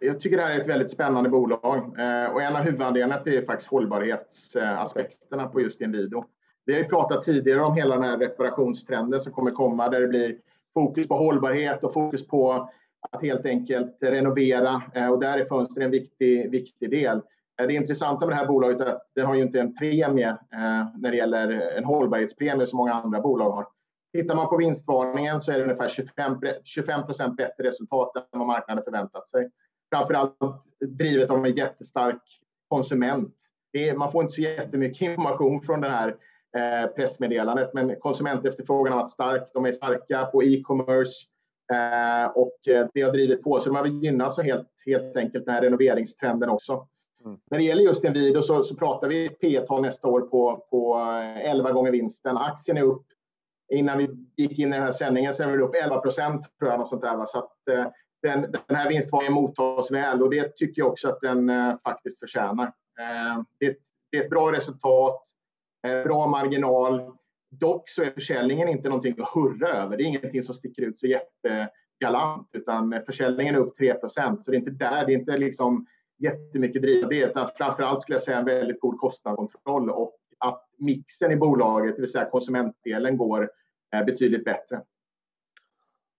jag 0.00 0.20
tycker 0.20 0.36
det 0.36 0.42
här 0.42 0.54
är 0.54 0.60
ett 0.60 0.68
väldigt 0.68 0.90
spännande 0.90 1.28
bolag 1.28 1.76
eh, 1.76 2.32
och 2.32 2.42
en 2.42 2.56
av 2.56 2.62
huvudanledningarna 2.62 3.22
är 3.24 3.44
faktiskt 3.44 3.70
hållbarhetsaspekterna 3.70 5.46
på 5.48 5.60
just 5.60 5.80
Inwido. 5.80 6.24
Vi 6.64 6.72
har 6.72 6.80
ju 6.80 6.88
pratat 6.88 7.22
tidigare 7.22 7.62
om 7.62 7.76
hela 7.76 7.94
den 7.94 8.04
här 8.04 8.18
reparationstrenden 8.18 9.20
som 9.20 9.32
kommer 9.32 9.50
komma 9.50 9.88
där 9.88 10.00
det 10.00 10.08
blir 10.08 10.36
fokus 10.74 11.08
på 11.08 11.14
hållbarhet 11.14 11.84
och 11.84 11.92
fokus 11.92 12.26
på 12.26 12.70
att 13.12 13.22
helt 13.22 13.46
enkelt 13.46 13.96
renovera 14.00 14.82
eh, 14.94 15.08
och 15.08 15.20
där 15.20 15.38
är 15.38 15.44
fönster 15.44 15.80
en 15.80 15.90
viktig, 15.90 16.50
viktig 16.50 16.90
del. 16.90 17.20
Det 17.58 17.72
intressanta 17.72 18.26
med 18.26 18.32
det 18.32 18.38
här 18.38 18.46
bolaget 18.46 18.80
är 18.80 18.86
att 18.86 19.10
det 19.14 19.20
har 19.20 19.34
ju 19.34 19.42
inte 19.42 19.60
en 19.60 19.74
premie 19.74 20.28
eh, 20.28 20.86
när 20.98 21.10
det 21.10 21.16
gäller 21.16 21.48
en 21.50 21.84
hållbarhetspremie 21.84 22.66
som 22.66 22.76
många 22.76 22.94
andra 22.94 23.20
bolag 23.20 23.50
har. 23.50 23.66
Tittar 24.12 24.34
man 24.34 24.48
på 24.48 24.56
vinstvarningen 24.56 25.40
så 25.40 25.52
är 25.52 25.58
det 25.58 25.64
ungefär 25.64 25.88
25 26.64 27.04
procent 27.04 27.36
bättre 27.36 27.64
resultat 27.64 28.16
än 28.16 28.38
vad 28.38 28.46
marknaden 28.46 28.84
förväntat 28.84 29.28
sig. 29.28 29.50
Framförallt 29.94 30.38
drivet 30.86 31.30
av 31.30 31.46
en 31.46 31.54
jättestark 31.54 32.22
konsument. 32.68 33.34
Är, 33.72 33.96
man 33.96 34.10
får 34.10 34.22
inte 34.22 34.34
så 34.34 34.40
jättemycket 34.40 35.02
information 35.02 35.62
från 35.62 35.80
det 35.80 35.88
här 35.88 36.16
eh, 36.56 36.90
pressmeddelandet, 36.90 37.74
men 37.74 38.00
konsumentefterfrågan 38.00 38.92
har 38.92 39.00
varit 39.00 39.10
stark. 39.10 39.50
De 39.54 39.66
är 39.66 39.72
starka 39.72 40.24
på 40.24 40.42
e-commerce 40.42 41.26
eh, 41.72 42.30
och 42.30 42.68
eh, 42.68 42.86
det 42.94 43.02
har 43.02 43.12
drivit 43.12 43.42
på. 43.42 43.60
Så 43.60 43.68
de 43.68 43.76
har 43.76 43.86
gynnats 43.86 44.38
helt, 44.38 44.68
helt 44.86 45.16
enkelt 45.16 45.44
den 45.44 45.54
här 45.54 45.62
renoveringstrenden 45.62 46.50
också. 46.50 46.88
Mm. 47.26 47.38
När 47.50 47.58
det 47.58 47.64
gäller 47.64 47.82
just 47.82 48.04
Inwido 48.04 48.24
video 48.24 48.42
så, 48.42 48.62
så 48.62 48.76
pratar 48.76 49.08
vi 49.08 49.28
P 49.28 49.60
tal 49.60 49.82
nästa 49.82 50.08
år 50.08 50.20
på, 50.20 50.66
på 50.70 50.98
eh, 50.98 51.50
11 51.50 51.72
gånger 51.72 51.92
vinsten. 51.92 52.36
Aktien 52.36 52.76
är 52.76 52.82
upp. 52.82 53.06
Innan 53.72 53.98
vi 53.98 54.08
gick 54.36 54.58
in 54.58 54.68
i 54.68 54.76
den 54.76 54.82
här 54.82 54.92
sändningen 54.92 55.34
så 55.34 55.42
är 55.42 55.50
den 55.50 55.60
upp 55.60 55.74
11 55.74 55.98
procent 55.98 56.46
tror 56.58 56.70
jag. 56.70 56.78
Något 56.78 56.88
sånt 56.88 57.02
där, 57.02 57.16
va? 57.16 57.26
Så 57.26 57.38
att, 57.38 57.68
eh, 57.70 57.86
den, 58.22 58.40
den 58.68 58.76
här 58.76 58.88
vinstvarningen 58.88 59.32
mottas 59.32 59.90
väl 59.90 60.22
och 60.22 60.30
det 60.30 60.56
tycker 60.56 60.82
jag 60.82 60.90
också 60.90 61.08
att 61.08 61.20
den 61.20 61.50
eh, 61.50 61.74
faktiskt 61.84 62.18
förtjänar. 62.18 62.64
Eh, 63.00 63.42
det, 63.58 63.66
är 63.66 63.70
ett, 63.70 63.82
det 64.10 64.18
är 64.18 64.24
ett 64.24 64.30
bra 64.30 64.52
resultat, 64.52 65.22
eh, 65.86 66.04
bra 66.04 66.26
marginal. 66.26 67.12
Dock 67.50 67.88
så 67.88 68.02
är 68.02 68.10
försäljningen 68.10 68.68
inte 68.68 68.88
någonting 68.88 69.14
att 69.20 69.34
hurra 69.34 69.68
över. 69.68 69.96
Det 69.96 70.02
är 70.02 70.06
ingenting 70.06 70.42
som 70.42 70.54
sticker 70.54 70.82
ut 70.82 70.98
så 70.98 71.06
jättegalant 71.06 72.50
utan 72.52 72.92
eh, 72.92 73.02
försäljningen 73.06 73.54
är 73.54 73.58
upp 73.58 73.76
3 73.76 73.94
procent. 73.94 74.44
Så 74.44 74.50
det 74.50 74.56
är 74.56 74.58
inte 74.58 74.70
där, 74.70 75.06
det 75.06 75.12
är 75.12 75.18
inte 75.18 75.38
liksom 75.38 75.86
jättemycket 76.18 76.82
driva 76.82 77.08
det, 77.08 77.24
utan 77.24 77.48
framförallt 77.56 78.00
skulle 78.02 78.16
jag 78.16 78.22
säga 78.22 78.38
en 78.38 78.44
väldigt 78.44 78.80
god 78.80 78.98
kostnadskontroll 78.98 79.90
och 79.90 80.16
att 80.38 80.62
mixen 80.78 81.32
i 81.32 81.36
bolaget, 81.36 81.96
det 81.96 82.00
vill 82.00 82.12
säga 82.12 82.30
konsumentdelen, 82.30 83.16
går 83.16 83.50
eh, 83.94 84.04
betydligt 84.04 84.44
bättre. 84.44 84.80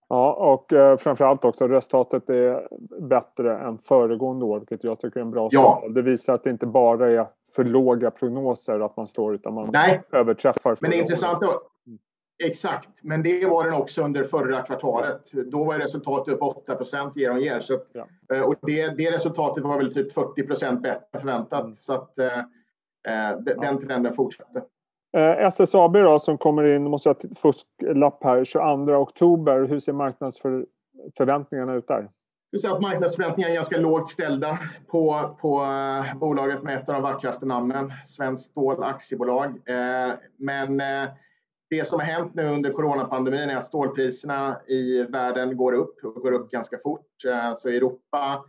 Ja, 0.08 0.32
och 0.32 0.72
eh, 0.72 0.96
framförallt 0.96 1.44
också 1.44 1.68
resultatet 1.68 2.30
är 2.30 2.68
bättre 3.00 3.58
än 3.58 3.78
föregående 3.78 4.44
år, 4.44 4.58
vilket 4.58 4.84
jag 4.84 5.00
tycker 5.00 5.20
är 5.20 5.24
en 5.24 5.30
bra 5.30 5.48
ja. 5.52 5.80
signal. 5.80 5.94
Det 5.94 6.02
visar 6.02 6.34
att 6.34 6.44
det 6.44 6.50
inte 6.50 6.66
bara 6.66 7.10
är 7.10 7.26
för 7.54 7.64
låga 7.64 8.10
prognoser 8.10 8.80
att 8.80 8.96
man 8.96 9.06
står, 9.06 9.34
utan 9.34 9.54
man 9.54 9.70
Nej. 9.72 10.02
överträffar. 10.12 10.76
Men 10.80 10.90
det 10.90 10.96
är 10.96 11.00
intressant 11.00 11.42
att, 11.42 11.62
Exakt, 12.44 13.02
men 13.02 13.22
det 13.22 13.46
var 13.46 13.64
den 13.64 13.74
också 13.74 14.02
under 14.02 14.24
förra 14.24 14.62
kvartalet. 14.62 15.32
Då 15.32 15.64
var 15.64 15.78
resultatet 15.78 16.34
upp 16.34 16.42
8 16.42 16.74
procent 16.74 17.16
year 17.16 17.32
on 17.32 17.40
year. 17.40 17.60
Så, 17.60 17.78
ja. 17.92 18.06
Eh, 18.32 18.42
och 18.42 18.54
det, 18.62 18.88
det, 18.88 19.10
resultatet 19.10 19.64
var 19.64 19.76
väl 19.76 19.94
typ 19.94 20.12
40 20.12 20.46
procent 20.46 20.82
bättre 20.82 21.06
än 21.12 21.20
förväntat. 21.20 21.60
Mm. 21.60 21.74
Så 21.74 21.92
att, 21.92 22.18
eh, 22.18 22.38
eh 22.38 23.38
den 23.40 23.62
ja. 23.62 23.78
trenden 23.86 24.14
fortsätter. 24.14 24.62
Eh, 25.16 25.46
SSAB 25.46 25.92
då, 25.92 26.18
som 26.18 26.38
kommer 26.38 26.64
in, 26.64 26.82
måste 26.82 27.08
jag 27.08 27.14
ha 27.14 27.34
fusklapp 27.34 28.24
här, 28.24 28.44
22 28.44 28.92
oktober. 28.92 29.66
Hur 29.68 29.80
ser 29.80 29.92
marknadsförväntningarna 29.92 31.74
ut 31.74 31.88
där? 31.88 32.08
Du 32.52 32.58
ser 32.58 32.70
att 32.70 32.82
marknadsförväntningarna 32.82 33.52
är 33.52 33.56
ganska 33.56 33.78
lågt 33.78 34.08
ställda 34.08 34.58
på, 34.86 35.36
på 35.40 35.60
uh, 35.62 36.18
bolaget 36.18 36.62
med 36.62 36.78
ett 36.78 36.88
av 36.88 36.94
de 36.94 37.02
vackraste 37.02 37.46
namnen, 37.46 37.92
Svenskt 38.06 38.50
Stål 38.50 38.82
Aktiebolag. 38.82 39.48
Uh, 39.48 40.14
men 40.36 40.82
det 41.70 41.88
som 41.88 42.00
har 42.00 42.06
hänt 42.06 42.34
nu 42.34 42.46
under 42.46 42.72
coronapandemin 42.72 43.50
är 43.50 43.56
att 43.56 43.64
stålpriserna 43.64 44.60
i 44.66 45.02
världen 45.02 45.56
går 45.56 45.72
upp 45.72 46.04
och 46.04 46.22
går 46.22 46.32
upp 46.32 46.50
ganska 46.50 46.78
fort. 46.78 47.24
Eh, 47.28 47.54
så 47.54 47.70
i 47.70 47.76
Europa 47.76 48.44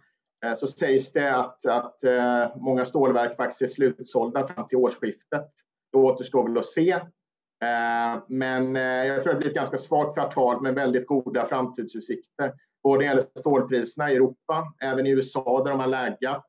eh, 0.45 0.53
så 0.53 0.67
sägs 0.67 1.11
det 1.11 1.35
att, 1.35 1.65
att 1.65 2.03
eh, 2.03 2.47
många 2.55 2.85
stålverk 2.85 3.35
faktiskt 3.35 3.61
är 3.61 3.67
slutsålda 3.67 4.47
fram 4.47 4.67
till 4.67 4.77
årsskiftet. 4.77 5.49
Det 5.91 5.97
återstår 5.97 6.43
väl 6.43 6.57
att 6.57 6.65
se. 6.65 6.99
Men 8.27 8.75
jag 8.75 9.23
tror 9.23 9.33
det 9.33 9.39
blir 9.39 9.49
ett 9.49 9.55
ganska 9.55 9.77
svagt 9.77 10.13
kvartal 10.13 10.61
med 10.61 10.75
väldigt 10.75 11.07
goda 11.07 11.45
framtidsutsikter. 11.45 12.53
Både 12.83 13.05
gäller 13.05 13.23
stålpriserna 13.35 14.11
i 14.11 14.15
Europa, 14.15 14.73
även 14.83 15.07
i 15.07 15.09
USA 15.09 15.63
där 15.63 15.71
de 15.71 15.79
har 15.79 15.87
läggat. 15.87 16.45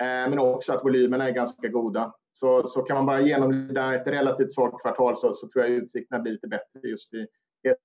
Men 0.00 0.38
också 0.38 0.72
att 0.72 0.84
volymerna 0.84 1.28
är 1.28 1.32
ganska 1.32 1.68
goda. 1.68 2.14
Så, 2.40 2.68
så 2.68 2.82
kan 2.82 2.96
man 2.96 3.06
bara 3.06 3.20
genomlida 3.20 3.94
ett 3.94 4.06
relativt 4.06 4.52
svagt 4.52 4.82
kvartal 4.82 5.16
så, 5.16 5.34
så 5.34 5.48
tror 5.48 5.64
jag 5.64 5.74
utsikterna 5.74 6.22
blir 6.22 6.32
lite 6.32 6.48
bättre 6.48 6.88
just 6.88 7.14
i 7.14 7.26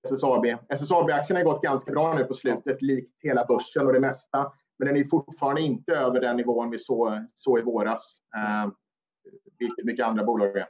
SSAB. 0.07 0.45
SSAB-aktien 0.69 1.37
har 1.37 1.43
gått 1.43 1.61
ganska 1.61 1.91
bra 1.91 2.13
nu 2.13 2.23
på 2.23 2.33
slutet, 2.33 2.81
likt 2.81 3.15
hela 3.23 3.45
börsen 3.45 3.87
och 3.87 3.93
det 3.93 3.99
mesta. 3.99 4.51
Men 4.79 4.87
den 4.87 4.97
är 4.97 5.03
fortfarande 5.03 5.61
inte 5.61 5.95
över 5.95 6.19
den 6.19 6.37
nivån 6.37 6.69
vi 6.69 6.79
såg, 6.79 7.11
såg 7.33 7.59
i 7.59 7.61
våras, 7.61 8.19
eh, 8.35 8.71
vilket 9.59 9.85
mycket 9.85 10.05
andra 10.05 10.23
bolag 10.23 10.57
är. 10.57 10.65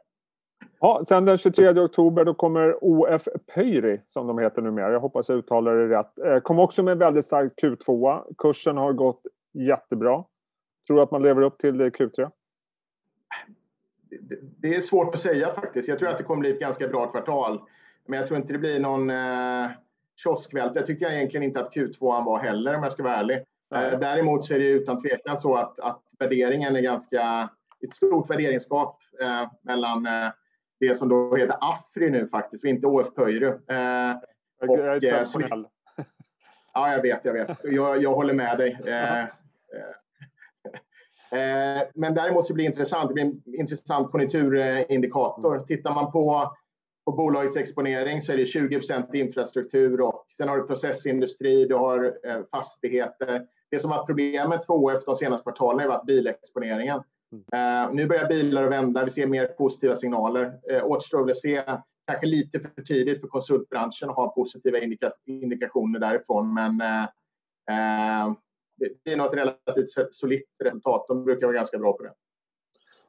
Ja, 0.79 1.03
sen 1.07 1.25
den 1.25 1.37
23 1.37 1.79
oktober 1.79 2.25
då 2.25 2.33
kommer 2.33 2.77
OF 2.81 3.27
Pöyry, 3.55 4.01
som 4.07 4.27
de 4.27 4.39
heter 4.39 4.61
numera. 4.61 4.91
Jag 4.91 4.99
hoppas 4.99 5.29
jag 5.29 5.37
uttalar 5.37 5.75
det 5.75 5.99
rätt. 5.99 6.19
Eh, 6.19 6.39
kom 6.39 6.59
också 6.59 6.83
med 6.83 6.97
väldigt 6.97 7.25
stark 7.25 7.53
Q2. 7.61 8.23
Kursen 8.37 8.77
har 8.77 8.93
gått 8.93 9.21
jättebra. 9.53 10.23
Tror 10.87 10.97
du 10.97 11.03
att 11.03 11.11
man 11.11 11.21
lever 11.21 11.41
upp 11.41 11.57
till 11.57 11.81
Q3? 11.81 12.31
Det 14.57 14.75
är 14.75 14.81
svårt 14.81 15.15
att 15.15 15.21
säga 15.21 15.53
faktiskt. 15.53 15.87
Jag 15.87 15.99
tror 15.99 16.09
att 16.09 16.17
det 16.17 16.23
kommer 16.23 16.39
bli 16.39 16.51
ett 16.51 16.59
ganska 16.59 16.87
bra 16.87 17.07
kvartal. 17.07 17.61
Men 18.05 18.19
jag 18.19 18.27
tror 18.27 18.39
inte 18.39 18.53
det 18.53 18.59
blir 18.59 18.79
någon 18.79 19.09
eh, 19.09 19.69
kioskvält. 20.15 20.75
Jag 20.75 20.85
tycker 20.85 21.11
egentligen 21.11 21.43
inte 21.43 21.59
att 21.59 21.75
Q2 21.75 22.25
var 22.25 22.39
heller 22.39 22.75
om 22.75 22.83
jag 22.83 22.91
ska 22.91 23.03
vara 23.03 23.15
ärlig. 23.15 23.37
Eh, 23.75 23.99
däremot 23.99 24.45
så 24.45 24.53
är 24.53 24.59
det 24.59 24.65
utan 24.65 25.01
tvekan 25.01 25.37
så 25.37 25.55
att, 25.55 25.79
att 25.79 26.01
värderingen 26.19 26.75
är 26.75 26.81
ganska... 26.81 27.49
Ett 27.81 27.93
stort 27.93 28.29
värderingsgap 28.29 28.99
eh, 29.21 29.51
mellan 29.61 30.05
eh, 30.05 30.29
det 30.79 30.95
som 30.95 31.09
då 31.09 31.35
heter 31.35 31.57
Afri 31.61 32.09
nu 32.09 32.27
faktiskt 32.27 32.63
och 32.63 32.69
inte 32.69 32.87
OF 32.87 33.15
Pöyry. 33.15 33.47
Eh, 33.47 34.15
och, 34.67 34.79
jag 34.79 35.03
är 35.03 35.23
så, 35.23 35.41
eh, 35.41 35.47
Ja, 36.73 36.93
jag 36.93 37.01
vet, 37.01 37.25
jag 37.25 37.33
vet. 37.33 37.57
Jag, 37.63 38.03
jag 38.03 38.13
håller 38.13 38.33
med 38.33 38.57
dig. 38.57 38.77
Eh, 41.33 41.39
eh, 41.39 41.81
eh, 41.81 41.87
men 41.95 42.13
däremot 42.13 42.45
så 42.45 42.53
blir 42.53 42.63
det 42.63 42.69
intressant. 42.69 43.07
Det 43.07 43.13
blir 43.13 43.23
en 43.23 43.41
intressant 43.45 44.11
konjunkturindikator. 44.11 45.59
Tittar 45.59 45.95
man 45.95 46.11
på, 46.11 46.55
på 47.05 47.11
bolagets 47.11 47.57
exponering 47.57 48.21
så 48.21 48.31
är 48.31 48.37
det 48.37 48.43
20% 48.43 49.15
infrastruktur 49.15 50.01
och 50.01 50.25
sen 50.37 50.49
har 50.49 50.57
du 50.57 50.67
processindustri, 50.67 51.65
du 51.65 51.75
har 51.75 52.05
eh, 52.23 52.39
fastigheter. 52.51 53.45
Det 53.71 53.79
som 53.79 53.89
varit 53.89 54.07
problemet 54.07 54.65
för 54.65 54.73
OF 54.73 55.05
de 55.05 55.15
senaste 55.15 55.43
kvartalen 55.43 55.79
har 55.79 55.97
varit 55.97 56.05
bilexponeringen. 56.05 57.01
Uh, 57.33 57.93
nu 57.93 58.07
börjar 58.07 58.27
bilar 58.27 58.63
att 58.63 58.71
vända. 58.71 59.05
Vi 59.05 59.11
ser 59.11 59.27
mer 59.27 59.45
positiva 59.45 59.95
signaler. 59.95 60.53
Återstår 60.83 61.29
att 61.29 61.37
se 61.37 61.63
kanske 62.07 62.25
lite 62.25 62.59
för 62.59 62.81
tidigt 62.81 63.21
för 63.21 63.27
konsultbranschen 63.27 64.09
att 64.09 64.15
ha 64.15 64.33
positiva 64.35 64.79
indika 64.79 65.11
indikationer 65.27 65.99
därifrån. 65.99 66.53
Men 66.53 66.81
det 69.03 69.13
är 69.13 69.17
något 69.17 69.33
relativt 69.33 70.13
solitt 70.13 70.49
resultat. 70.63 71.05
De 71.07 71.25
brukar 71.25 71.47
vara 71.47 71.55
ganska 71.55 71.77
bra 71.77 71.93
på 71.93 72.03
det. 72.03 72.13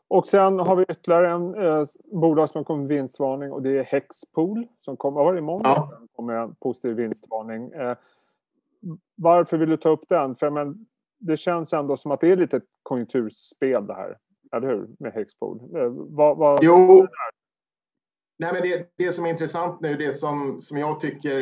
Och 0.08 0.26
sen 0.26 0.58
har 0.58 0.76
vi 0.76 0.84
ytterligare 0.88 1.30
en 1.30 1.54
eh, 1.54 1.86
bolag 2.04 2.50
som 2.50 2.64
kommit 2.64 2.88
med 2.88 2.96
vinstvarning 2.96 3.52
och 3.52 3.62
det 3.62 3.78
är 3.78 3.82
Hexpool 3.82 4.66
som 4.80 4.96
kom, 4.96 5.14
var 5.14 5.32
det 5.32 5.38
imorgon? 5.38 5.62
Ja. 5.64 6.00
kom 6.12 6.26
med 6.26 6.42
en 6.42 6.54
positiv 6.54 6.96
vinstvarning. 6.96 7.72
Eh, 7.72 7.96
varför 9.14 9.56
vill 9.56 9.68
du 9.68 9.76
ta 9.76 9.88
upp 9.88 10.08
den? 10.08 10.36
För 10.36 10.50
men, 10.50 10.86
det 11.18 11.36
känns 11.36 11.72
ändå 11.72 11.96
som 11.96 12.10
att 12.10 12.20
det 12.20 12.32
är 12.32 12.36
lite 12.36 12.56
ett 12.56 12.68
konjunkturspel 12.82 13.86
det 13.86 13.94
här. 13.94 14.18
Eller 14.56 14.68
hur? 14.68 14.88
Med 14.98 15.12
Hexpol. 15.12 15.76
Eh, 15.76 15.88
vad, 15.94 16.36
vad, 16.36 16.58
jo. 16.62 17.06
Nej, 18.38 18.52
men 18.52 18.62
det, 18.62 18.92
det 18.96 19.12
som 19.12 19.26
är 19.26 19.30
intressant 19.30 19.80
nu, 19.80 19.96
det 19.96 20.12
som, 20.12 20.62
som 20.62 20.78
jag 20.78 21.00
tycker 21.00 21.40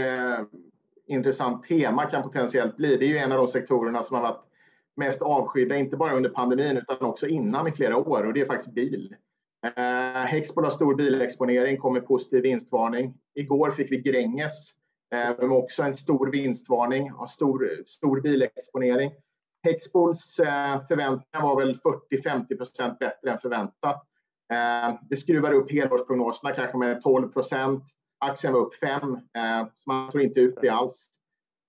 intressant 1.06 1.62
tema 1.62 2.06
kan 2.06 2.22
potentiellt 2.22 2.76
bli, 2.76 2.96
det 2.96 3.04
är 3.04 3.08
ju 3.08 3.18
en 3.18 3.32
av 3.32 3.38
de 3.38 3.48
sektorerna 3.48 4.02
som 4.02 4.16
har 4.16 4.22
varit 4.22 4.44
mest 4.96 5.22
avskydda, 5.22 5.76
inte 5.76 5.96
bara 5.96 6.16
under 6.16 6.30
pandemin 6.30 6.76
utan 6.76 7.08
också 7.08 7.26
innan 7.26 7.68
i 7.68 7.72
flera 7.72 7.96
år 7.96 8.26
och 8.26 8.32
det 8.32 8.40
är 8.40 8.46
faktiskt 8.46 8.74
bil. 8.74 9.16
Eh, 9.66 10.24
Hexpol 10.24 10.64
har 10.64 10.70
stor 10.70 10.94
bilexponering, 10.94 11.76
kommer 11.78 12.00
positiv 12.00 12.42
vinstvarning. 12.42 13.14
Igår 13.34 13.70
fick 13.70 13.92
vi 13.92 13.96
Gränges 13.96 14.74
eh, 15.14 15.48
med 15.48 15.58
också 15.58 15.82
en 15.82 15.94
stor 15.94 16.30
vinstvarning, 16.30 17.10
har 17.10 17.26
stor, 17.26 17.82
stor 17.84 18.20
bilexponering. 18.20 19.12
Hexpols 19.62 20.40
eh, 20.40 20.86
förväntningar 20.88 21.42
var 21.42 21.60
väl 21.60 21.76
40-50 21.76 22.56
procent 22.56 22.98
bättre 22.98 23.30
än 23.30 23.38
förväntat. 23.38 24.06
Eh, 24.52 24.94
det 25.10 25.16
skruvar 25.16 25.52
upp 25.52 25.72
helårsprognoserna 25.72 26.54
kanske 26.54 26.78
med 26.78 27.00
12 27.02 27.32
procent. 27.32 27.84
Aktien 28.22 28.52
var 28.52 28.60
upp 28.60 28.74
5, 28.74 29.02
eh, 29.12 29.66
så 29.74 29.90
man 29.90 30.10
tror 30.10 30.24
inte 30.24 30.40
ut 30.40 30.58
det 30.60 30.68
alls. 30.68 31.08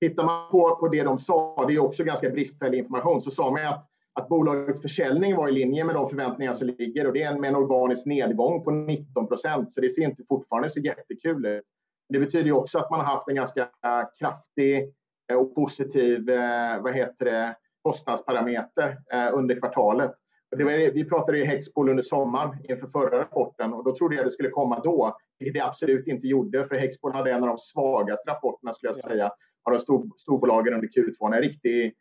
Tittar 0.01 0.23
man 0.23 0.49
på, 0.51 0.75
på 0.75 0.87
det 0.87 1.03
de 1.03 1.17
sa, 1.17 1.65
det 1.67 1.73
är 1.73 1.79
också 1.79 2.03
ganska 2.03 2.29
bristfällig 2.29 2.77
information, 2.77 3.21
så 3.21 3.31
sa 3.31 3.51
man 3.51 3.65
att, 3.65 3.85
att 4.13 4.29
bolagets 4.29 4.81
försäljning 4.81 5.35
var 5.35 5.49
i 5.49 5.51
linje 5.51 5.83
med 5.83 5.95
de 5.95 6.09
förväntningar 6.09 6.53
som 6.53 6.67
ligger 6.67 7.07
och 7.07 7.13
det 7.13 7.23
är 7.23 7.39
med 7.39 7.47
en 7.47 7.55
organisk 7.55 8.05
nedgång 8.05 8.63
på 8.63 8.71
19 8.71 9.27
procent, 9.27 9.71
så 9.71 9.81
det 9.81 9.89
ser 9.89 10.01
inte 10.01 10.23
fortfarande 10.23 10.69
så 10.69 10.79
jättekul 10.79 11.45
ut. 11.45 11.63
Det 12.09 12.19
betyder 12.19 12.51
också 12.51 12.79
att 12.79 12.89
man 12.89 12.99
har 12.99 13.07
haft 13.07 13.27
en 13.27 13.35
ganska 13.35 13.61
eh, 13.61 14.03
kraftig 14.19 14.93
eh, 15.31 15.37
och 15.37 15.55
positiv, 15.55 16.29
eh, 16.29 16.81
vad 16.81 16.95
heter 16.95 17.25
det, 17.25 17.55
kostnadsparameter 17.81 18.97
eh, 19.13 19.29
under 19.33 19.59
kvartalet. 19.59 20.11
Var, 20.57 20.93
vi 20.93 21.05
pratade 21.05 21.37
ju 21.37 21.45
Hexpol 21.45 21.89
under 21.89 22.03
sommaren 22.03 22.57
inför 22.69 22.87
förra 22.87 23.19
rapporten 23.19 23.73
och 23.73 23.83
då 23.83 23.95
trodde 23.95 24.15
jag 24.15 24.25
det 24.25 24.31
skulle 24.31 24.49
komma 24.49 24.79
då, 24.79 25.17
vilket 25.39 25.53
det 25.53 25.67
absolut 25.67 26.07
inte 26.07 26.27
gjorde 26.27 26.65
för 26.65 26.75
Hexpol 26.75 27.13
hade 27.13 27.31
en 27.31 27.43
av 27.43 27.47
de 27.47 27.57
svagaste 27.57 28.31
rapporterna 28.31 28.73
skulle 28.73 28.91
jag 28.91 29.03
säga 29.03 29.31
av 29.63 29.73
de 29.73 29.79
stor, 29.79 30.09
storbolagen 30.17 30.73
under 30.73 30.87
Q2. 30.87 31.35
En 31.35 31.41
riktigt, 31.41 31.93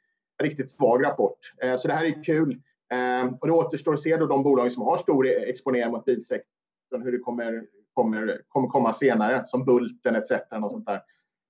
riktigt 0.43 0.73
svag 0.73 1.05
rapport. 1.05 1.39
Eh, 1.63 1.77
så 1.77 1.89
det 1.89 1.95
här 1.95 2.05
är 2.05 2.23
kul. 2.23 2.63
Eh, 2.93 3.33
och 3.41 3.47
det 3.47 3.53
återstår 3.53 3.95
att 3.95 4.03
se 4.03 4.17
då 4.17 4.27
de 4.27 4.43
bolag 4.43 4.73
som 4.73 4.83
har 4.83 4.97
stor 4.97 5.27
exponering 5.27 5.91
mot 5.91 6.05
bilsektorn, 6.05 7.03
hur 7.03 7.13
det 7.13 7.19
kommer, 7.19 7.65
kommer, 7.93 8.41
kommer 8.49 8.69
komma 8.69 8.93
senare, 8.93 9.43
som 9.47 9.65
Bulten 9.65 10.17
etc. 10.17 10.31
Och 10.65 10.71
sånt 10.71 10.87
där. 10.87 11.03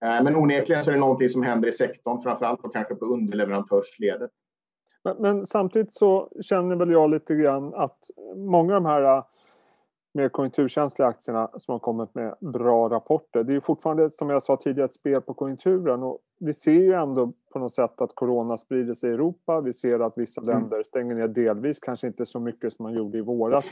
Eh, 0.04 0.24
men 0.24 0.36
onekligen 0.36 0.82
så 0.82 0.90
är 0.90 0.94
det 0.94 1.00
någonting 1.00 1.28
som 1.28 1.42
händer 1.42 1.68
i 1.68 1.72
sektorn, 1.72 2.20
framförallt 2.20 2.64
och 2.64 2.72
kanske 2.72 2.94
på 2.94 3.04
underleverantörsledet. 3.04 4.30
Men, 5.04 5.16
men, 5.18 5.46
samtidigt 5.46 5.92
så 5.92 6.28
känner 6.42 6.76
väl 6.76 6.90
jag 6.90 7.10
lite 7.10 7.34
grann 7.34 7.74
att 7.74 7.98
många 8.36 8.76
av 8.76 8.82
de 8.82 8.88
här 8.88 9.16
äh, 9.16 9.24
mer 10.14 10.28
konjunkturkänsliga 10.28 11.08
aktierna 11.08 11.50
som 11.56 11.72
har 11.72 11.78
kommit 11.78 12.14
med 12.14 12.34
bra 12.40 12.88
rapporter. 12.88 13.44
Det 13.44 13.54
är 13.54 13.60
fortfarande 13.60 14.10
som 14.10 14.30
jag 14.30 14.42
sa 14.42 14.56
tidigare 14.56 14.84
ett 14.84 14.94
spel 14.94 15.20
på 15.20 15.34
konjunkturen 15.34 16.02
och 16.02 16.18
vi 16.40 16.54
ser 16.54 16.72
ju 16.72 16.92
ändå 16.92 17.32
på 17.52 17.58
något 17.58 17.72
sätt 17.72 18.00
att 18.00 18.14
corona 18.14 18.58
sprider 18.58 18.94
sig 18.94 19.10
i 19.10 19.12
Europa. 19.12 19.60
Vi 19.60 19.72
ser 19.72 20.00
att 20.00 20.18
vissa 20.18 20.40
mm. 20.40 20.54
länder 20.54 20.82
stänger 20.82 21.14
ner 21.14 21.28
delvis, 21.28 21.78
kanske 21.80 22.06
inte 22.06 22.26
så 22.26 22.40
mycket 22.40 22.72
som 22.72 22.82
man 22.82 22.94
gjorde 22.94 23.18
i 23.18 23.20
våras. 23.20 23.64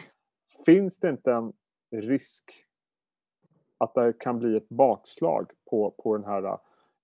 Finns 0.66 1.00
det 1.00 1.10
inte 1.10 1.32
en 1.32 1.52
risk 1.92 2.44
att 3.78 3.94
det 3.94 4.12
kan 4.18 4.38
bli 4.38 4.56
ett 4.56 4.68
bakslag 4.68 5.50
på, 5.70 5.94
på 6.02 6.16
den 6.16 6.26
här 6.26 6.42
äh, 6.44 6.56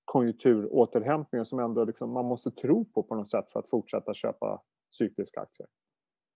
konjunkturåterhämtningen 0.07 1.45
som 1.45 1.59
ändå 1.59 1.85
liksom 1.85 2.13
man 2.13 2.25
måste 2.25 2.51
tro 2.51 2.85
på 2.85 3.03
på 3.03 3.15
något 3.15 3.29
sätt 3.29 3.53
för 3.53 3.61
att 3.61 3.71
fortsätta 3.71 4.15
köpa 4.15 4.63
cykliska 4.91 5.41
aktier? 5.41 5.69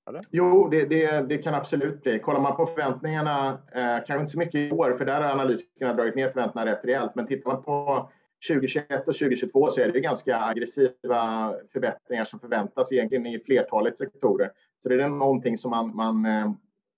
Eller? 0.09 0.21
Jo, 0.31 0.69
det, 0.69 0.85
det, 0.85 1.21
det, 1.21 1.39
kan 1.39 1.55
absolut 1.55 2.03
bli. 2.03 2.19
Kollar 2.19 2.41
man 2.41 2.57
på 2.57 2.67
förväntningarna, 2.67 3.49
eh, 3.51 3.97
kanske 3.97 4.19
inte 4.19 4.33
så 4.33 4.39
mycket 4.39 4.55
i 4.55 4.71
år, 4.71 4.93
för 4.93 5.05
där 5.05 5.21
har 5.21 5.31
analytikerna 5.31 5.95
dragit 5.95 6.15
ner 6.15 6.29
förväntningarna 6.29 6.71
rätt 6.71 6.85
rejält, 6.85 7.15
men 7.15 7.27
tittar 7.27 7.53
man 7.53 7.63
på 7.63 8.11
2021 8.49 9.09
och 9.09 9.15
2022 9.15 9.67
så 9.67 9.81
är 9.81 9.93
det 9.93 10.01
ganska 10.01 10.41
aggressiva 10.41 11.55
förbättringar 11.73 12.25
som 12.25 12.41
förväntas 12.41 12.93
egentligen 12.93 13.27
i 13.27 13.39
flertalet 13.39 13.99
sektorer. 13.99 14.51
Så 14.83 14.89
det 14.89 15.03
är 15.03 15.09
någonting 15.09 15.59
som 15.59 15.71
man, 15.71 15.97
man 15.97 16.25
eh, 16.25 16.53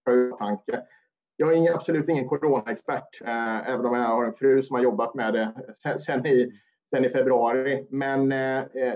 har 0.04 0.12
i 0.12 0.30
åtanke. 0.30 0.82
Jag 1.42 1.56
är 1.56 1.74
absolut 1.74 2.08
ingen 2.08 2.28
coronaexpert, 2.28 3.20
eh, 3.24 3.68
även 3.68 3.86
om 3.86 3.94
jag 3.94 4.08
har 4.08 4.24
en 4.24 4.34
fru 4.34 4.62
som 4.62 4.76
har 4.76 4.82
jobbat 4.82 5.14
med 5.14 5.34
det 5.34 5.52
sen, 6.06 6.26
i, 6.26 6.52
sen 6.90 7.04
i 7.04 7.08
februari. 7.08 7.86
Men 7.90 8.32
eh, 8.32 8.58
eh, 8.58 8.94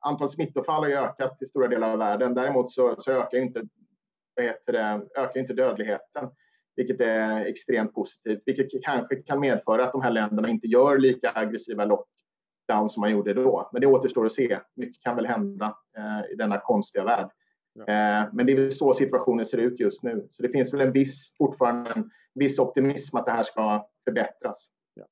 antalet 0.00 0.34
smittofall 0.34 0.82
har 0.82 0.88
ju 0.88 0.96
ökat 0.96 1.42
i 1.42 1.46
stora 1.46 1.68
delar 1.68 1.90
av 1.90 1.98
världen. 1.98 2.34
Däremot 2.34 2.72
så, 2.72 2.96
så 2.98 3.12
ökar, 3.12 3.38
inte, 3.38 3.62
det, 4.36 5.00
ökar 5.16 5.40
inte 5.40 5.52
dödligheten, 5.52 6.30
vilket 6.76 7.00
är 7.00 7.44
extremt 7.44 7.94
positivt. 7.94 8.42
Vilket 8.46 8.84
kanske 8.84 9.16
kan 9.16 9.40
medföra 9.40 9.84
att 9.84 9.92
de 9.92 10.02
här 10.02 10.10
länderna 10.10 10.48
inte 10.48 10.66
gör 10.66 10.98
lika 10.98 11.32
aggressiva 11.34 11.84
lockdown 11.84 12.90
som 12.90 13.00
man 13.00 13.10
gjorde 13.10 13.34
då. 13.34 13.70
Men 13.72 13.80
det 13.80 13.86
återstår 13.86 14.26
att 14.26 14.32
se. 14.32 14.58
Mycket 14.76 15.02
kan 15.02 15.16
väl 15.16 15.26
hända 15.26 15.76
eh, 15.96 16.32
i 16.32 16.34
denna 16.34 16.58
konstiga 16.58 17.04
värld. 17.04 17.30
Ja. 17.72 17.82
Eh, 17.82 18.28
men 18.32 18.46
det 18.46 18.52
är 18.52 18.56
väl 18.56 18.72
så 18.72 18.94
situationen 18.94 19.46
ser 19.46 19.58
ut 19.58 19.80
just 19.80 20.02
nu. 20.02 20.28
Så 20.30 20.42
det 20.42 20.48
finns 20.48 20.74
väl 20.74 20.80
en 20.80 20.92
viss, 20.92 21.36
fortfarande 21.38 21.90
en 21.90 22.10
viss 22.34 22.58
optimism 22.58 23.16
att 23.16 23.26
det 23.26 23.32
här 23.32 23.42
ska 23.42 23.86
förbättras. 24.04 24.70
Ja. 24.94 25.04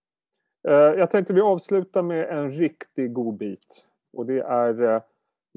Eh, 0.71 0.99
jag 0.99 1.11
tänkte 1.11 1.33
vi 1.33 1.41
avslutar 1.41 2.03
med 2.03 2.29
en 2.29 2.53
riktig 2.53 3.13
god 3.13 3.37
bit. 3.37 3.85
Och 4.13 4.27
det 4.27 4.41
är 4.41 4.83
eh, 4.83 5.03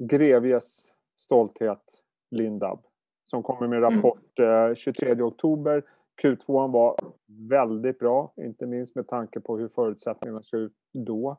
Grevies 0.02 0.92
stolthet 1.16 1.82
Lindab 2.30 2.82
som 3.24 3.42
kommer 3.42 3.68
med 3.68 3.78
mm. 3.78 3.90
rapport 3.90 4.38
mm. 4.38 4.74
23 4.74 5.22
oktober. 5.22 5.82
Q2 6.22 6.72
var 6.72 6.96
väldigt 7.26 7.98
bra, 7.98 8.32
inte 8.36 8.66
minst 8.66 8.94
med 8.94 9.08
tanke 9.08 9.40
på 9.40 9.58
hur 9.58 9.68
förutsättningarna 9.68 10.42
såg 10.42 10.60
ut 10.60 10.72
då. 10.92 11.36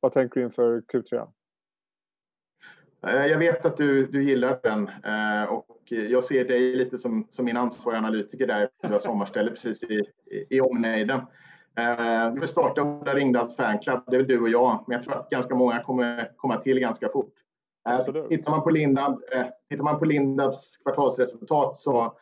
Vad 0.00 0.12
tänker 0.12 0.40
du 0.40 0.46
inför 0.46 0.80
Q3? 0.80 1.28
Eh, 3.06 3.26
jag 3.26 3.38
vet 3.38 3.66
att 3.66 3.76
du, 3.76 4.06
du 4.06 4.22
gillar 4.22 4.60
den 4.62 4.88
eh, 4.88 5.52
och 5.52 5.66
jag 5.88 6.24
ser 6.24 6.44
dig 6.44 6.76
lite 6.76 6.98
som, 6.98 7.26
som 7.30 7.44
min 7.44 7.56
ansvariga 7.56 7.98
analytiker 7.98 8.46
där. 8.46 8.68
Du 8.82 8.88
har 8.88 8.98
sommarställe 8.98 9.50
precis 9.50 9.82
i, 9.82 10.04
i, 10.50 10.60
omnejden. 10.60 11.20
Eh, 11.76 12.32
vi 12.32 12.40
vill 12.40 12.48
starta 12.48 12.82
Ola 12.82 13.14
Ringdals 13.14 13.56
fanclub, 13.56 14.00
det 14.06 14.16
är 14.16 14.18
väl 14.18 14.28
du 14.28 14.40
och 14.40 14.48
jag, 14.48 14.84
men 14.86 14.94
jag 14.94 15.04
tror 15.04 15.14
att 15.14 15.30
ganska 15.30 15.54
många 15.54 15.82
kommer 15.82 16.32
komma 16.36 16.56
till 16.56 16.80
ganska 16.80 17.08
fort. 17.08 17.34
Tittar 18.28 18.50
man 18.50 18.62
på 18.62 18.70
Lindab, 18.70 19.20
tittar 19.70 19.84
man 19.84 19.98
på 19.98 20.04
Lindabs 20.04 20.76
kvartalsresultat 20.76 21.76
så 21.76 22.18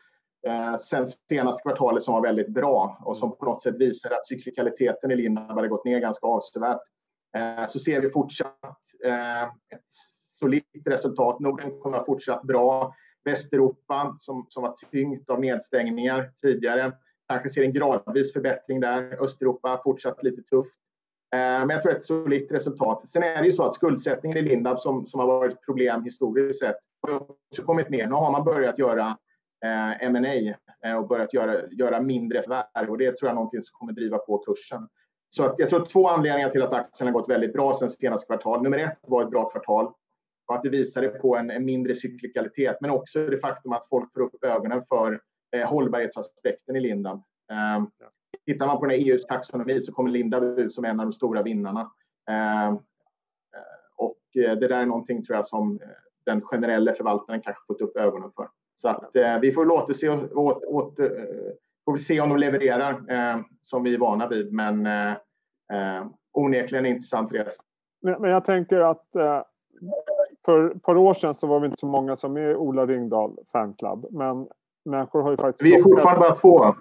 sen 0.80 1.06
senaste 1.06 1.62
kvartalet 1.62 2.02
som 2.02 2.14
var 2.14 2.22
väldigt 2.22 2.48
bra 2.48 2.98
och 3.04 3.16
som 3.16 3.36
på 3.36 3.44
något 3.44 3.62
sätt 3.62 3.76
visar 3.76 4.10
att 4.10 4.26
cyklikaliteten 4.26 5.10
i 5.10 5.16
Lindab 5.16 5.50
hade 5.50 5.68
gått 5.68 5.84
ner 5.84 6.00
ganska 6.00 6.26
avsevärt. 6.26 6.80
Så 7.68 7.78
ser 7.78 8.00
vi 8.00 8.10
fortsatt 8.10 8.80
ett 9.74 10.15
solitt 10.38 10.82
resultat. 10.84 11.40
Norden 11.40 11.80
kommer 11.80 12.04
fortsatt 12.04 12.42
bra. 12.42 12.94
Västeuropa 13.24 14.16
som, 14.18 14.46
som 14.48 14.62
var 14.62 14.74
tyngt 14.92 15.30
av 15.30 15.40
nedstängningar 15.40 16.30
tidigare 16.42 16.92
kanske 17.28 17.50
ser 17.50 17.62
en 17.62 17.72
gradvis 17.72 18.32
förbättring 18.32 18.80
där. 18.80 19.22
Östeuropa 19.24 19.80
fortsatt 19.84 20.22
lite 20.22 20.42
tufft. 20.42 20.78
Eh, 21.34 21.38
men 21.38 21.70
jag 21.70 21.82
tror 21.82 21.92
ett 21.92 22.02
solitt 22.02 22.52
resultat. 22.52 23.08
Sen 23.08 23.22
är 23.22 23.40
det 23.40 23.46
ju 23.46 23.52
så 23.52 23.64
att 23.64 23.74
skuldsättningen 23.74 24.38
i 24.38 24.42
Lindab 24.42 24.80
som, 24.80 25.06
som 25.06 25.20
har 25.20 25.26
varit 25.26 25.52
ett 25.52 25.64
problem 25.64 26.04
historiskt 26.04 26.60
sett 26.60 26.76
har 27.02 27.22
också 27.30 27.62
kommit 27.62 27.90
ner. 27.90 28.06
Nu 28.06 28.12
har 28.12 28.32
man 28.32 28.44
börjat 28.44 28.78
göra 28.78 29.18
eh, 29.64 30.02
M&A 30.02 30.54
eh, 30.88 30.96
och 30.96 31.08
börjat 31.08 31.34
göra, 31.34 31.70
göra 31.70 32.00
mindre 32.00 32.42
förvärv 32.42 32.90
och 32.90 32.98
det 32.98 33.16
tror 33.16 33.28
jag 33.28 33.30
är 33.30 33.34
någonting 33.34 33.62
som 33.62 33.78
kommer 33.78 33.92
driva 33.92 34.18
på 34.18 34.38
kursen. 34.38 34.88
Så 35.28 35.44
att 35.44 35.58
jag 35.58 35.68
tror 35.68 35.84
två 35.84 36.08
anledningar 36.08 36.50
till 36.50 36.62
att 36.62 36.72
aktien 36.72 37.06
har 37.06 37.12
gått 37.12 37.28
väldigt 37.28 37.52
bra 37.52 37.74
sen 37.74 37.90
senaste 37.90 38.26
kvartal. 38.26 38.62
Nummer 38.62 38.78
ett 38.78 38.98
var 39.06 39.22
ett 39.22 39.30
bra 39.30 39.50
kvartal 39.50 39.92
och 40.46 40.54
att 40.54 40.62
det 40.62 40.68
visade 40.68 41.08
på 41.08 41.36
en, 41.36 41.50
en 41.50 41.64
mindre 41.64 41.94
cyklikalitet, 41.94 42.76
men 42.80 42.90
också 42.90 43.26
det 43.26 43.38
faktum 43.38 43.72
att 43.72 43.88
folk 43.88 44.12
får 44.12 44.20
upp 44.20 44.44
ögonen 44.44 44.82
för 44.88 45.20
eh, 45.56 45.68
hållbarhetsaspekten 45.68 46.76
i 46.76 46.80
Lindab. 46.80 47.22
Eh, 47.52 47.84
tittar 48.46 48.66
man 48.66 48.78
på 48.78 48.86
den 48.86 48.94
EUs 48.94 49.26
taxonomi 49.26 49.80
så 49.80 49.92
kommer 49.92 50.10
Lindab 50.10 50.42
ut 50.42 50.72
som 50.72 50.84
en 50.84 51.00
av 51.00 51.06
de 51.06 51.12
stora 51.12 51.42
vinnarna. 51.42 51.90
Ehm, 52.30 52.72
eh, 52.72 52.78
och 53.96 54.18
det 54.32 54.68
där 54.68 54.70
är 54.70 54.86
någonting 54.86 55.22
tror 55.22 55.36
jag 55.36 55.46
som 55.46 55.80
eh, 55.82 55.88
den 56.24 56.40
generella 56.40 56.94
förvaltaren 56.94 57.40
kanske 57.40 57.62
fått 57.66 57.80
upp 57.80 57.96
ögonen 57.96 58.30
för. 58.36 58.48
Så 58.74 58.88
att 58.88 59.16
eh, 59.16 59.38
vi 59.40 59.52
får 59.52 59.64
låta 59.64 59.94
se 59.94 60.08
åt, 60.08 60.64
åt, 60.64 61.00
eh, 61.00 61.08
får 61.84 61.92
vi 61.92 61.98
se 61.98 62.20
om 62.20 62.28
de 62.28 62.38
levererar 62.38 63.04
ehm, 63.08 63.44
som 63.62 63.82
vi 63.82 63.94
är 63.94 63.98
vana 63.98 64.28
vid, 64.28 64.52
men 64.52 64.88
onekligen 66.32 66.86
en 66.86 66.92
intressant 66.92 67.32
resa. 67.32 67.62
Men, 68.02 68.20
men 68.20 68.30
jag 68.30 68.44
tänker 68.44 68.80
att 68.80 69.06
för 70.46 70.70
ett 70.76 70.82
par 70.82 70.96
år 70.96 71.14
sedan 71.14 71.34
så 71.34 71.46
var 71.46 71.60
vi 71.60 71.66
inte 71.66 71.80
så 71.80 71.86
många 71.86 72.16
som 72.16 72.36
är 72.36 72.56
Ola 72.56 72.86
Ringdahl 72.86 73.38
fanclub. 73.52 74.06
Men 74.10 74.48
människor 74.84 75.22
har 75.22 75.30
ju 75.30 75.36
faktiskt... 75.36 75.62
Vi 75.62 75.74
är 75.74 75.82
fortfarande 75.82 76.20
bara 76.20 76.34
två. 76.34 76.64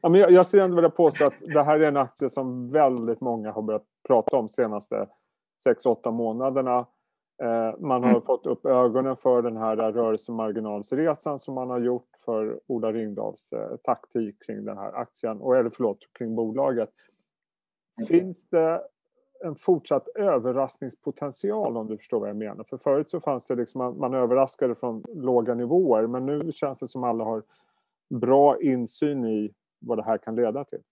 ja, 0.00 0.08
men 0.08 0.20
jag, 0.20 0.30
jag 0.30 0.46
skulle 0.46 0.62
ändå 0.62 0.76
vilja 0.76 0.90
påstå 0.90 1.26
att 1.26 1.38
det 1.38 1.62
här 1.62 1.80
är 1.80 1.88
en 1.88 1.96
aktie 1.96 2.30
som 2.30 2.70
väldigt 2.70 3.20
många 3.20 3.52
har 3.52 3.62
börjat 3.62 3.86
prata 4.08 4.36
om 4.36 4.46
de 4.46 4.48
senaste 4.48 5.06
6-8 5.84 6.10
månaderna. 6.10 6.86
Eh, 7.42 7.78
man 7.78 8.02
har 8.02 8.10
mm. 8.10 8.22
fått 8.22 8.46
upp 8.46 8.66
ögonen 8.66 9.16
för 9.16 9.42
den 9.42 9.56
här 9.56 9.76
rörelsemarginalsresan 9.76 11.38
som 11.38 11.54
man 11.54 11.70
har 11.70 11.80
gjort 11.80 12.08
för 12.24 12.60
Ola 12.66 12.92
Ringdahls 12.92 13.52
eh, 13.52 13.76
taktik 13.76 14.46
kring 14.46 14.64
den 14.64 14.78
här 14.78 14.92
aktien, 14.92 15.40
och, 15.40 15.56
eller 15.56 15.70
förlåt, 15.70 15.98
kring 16.18 16.34
bolaget. 16.34 16.90
Mm. 17.98 18.06
Finns 18.06 18.48
det 18.48 18.82
en 19.44 19.54
fortsatt 19.54 20.08
överraskningspotential 20.08 21.76
om 21.76 21.86
du 21.86 21.96
förstår 21.96 22.20
vad 22.20 22.28
jag 22.28 22.36
menar. 22.36 22.64
För 22.64 22.76
förut 22.76 23.10
så 23.10 23.20
fanns 23.20 23.46
det 23.46 23.54
liksom, 23.54 23.78
man, 23.78 23.98
man 23.98 24.14
överraskade 24.14 24.74
från 24.74 25.04
låga 25.14 25.54
nivåer 25.54 26.06
men 26.06 26.26
nu 26.26 26.52
känns 26.52 26.78
det 26.78 26.88
som 26.88 27.04
alla 27.04 27.24
har 27.24 27.42
bra 28.10 28.60
insyn 28.60 29.24
i 29.24 29.54
vad 29.78 29.98
det 29.98 30.04
här 30.04 30.18
kan 30.18 30.36
leda 30.36 30.64
till. 30.64 30.82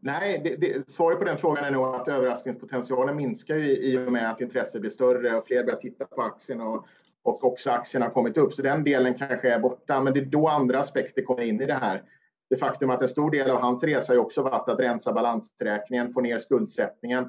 Nej, 0.00 0.40
det, 0.44 0.56
det, 0.56 0.90
svaret 0.90 1.18
på 1.18 1.24
den 1.24 1.38
frågan 1.38 1.64
är 1.64 1.70
nog 1.70 1.94
att 1.94 2.08
överraskningspotentialen 2.08 3.16
minskar 3.16 3.54
ju 3.54 3.76
i 3.76 4.06
och 4.06 4.12
med 4.12 4.30
att 4.30 4.40
intresset 4.40 4.80
blir 4.80 4.90
större 4.90 5.36
och 5.36 5.46
fler 5.46 5.64
börjar 5.64 5.78
titta 5.78 6.04
på 6.04 6.22
aktien 6.22 6.60
och, 6.60 6.86
och 7.22 7.44
också 7.44 7.70
aktien 7.70 8.02
har 8.02 8.10
kommit 8.10 8.38
upp. 8.38 8.54
Så 8.54 8.62
den 8.62 8.84
delen 8.84 9.14
kanske 9.14 9.54
är 9.54 9.58
borta, 9.58 10.00
men 10.00 10.12
det 10.12 10.20
är 10.20 10.24
då 10.24 10.48
andra 10.48 10.80
aspekter 10.80 11.22
kommer 11.22 11.42
in 11.42 11.60
i 11.60 11.66
det 11.66 11.74
här 11.74 12.02
det 12.50 12.56
faktum 12.56 12.90
att 12.90 13.02
en 13.02 13.08
stor 13.08 13.30
del 13.30 13.50
av 13.50 13.60
hans 13.60 13.82
resa 13.82 14.12
har 14.12 14.18
också 14.18 14.42
varit 14.42 14.68
att 14.68 14.80
rensa 14.80 15.12
balansräkningen, 15.12 16.12
få 16.12 16.20
ner 16.20 16.38
skuldsättningen. 16.38 17.24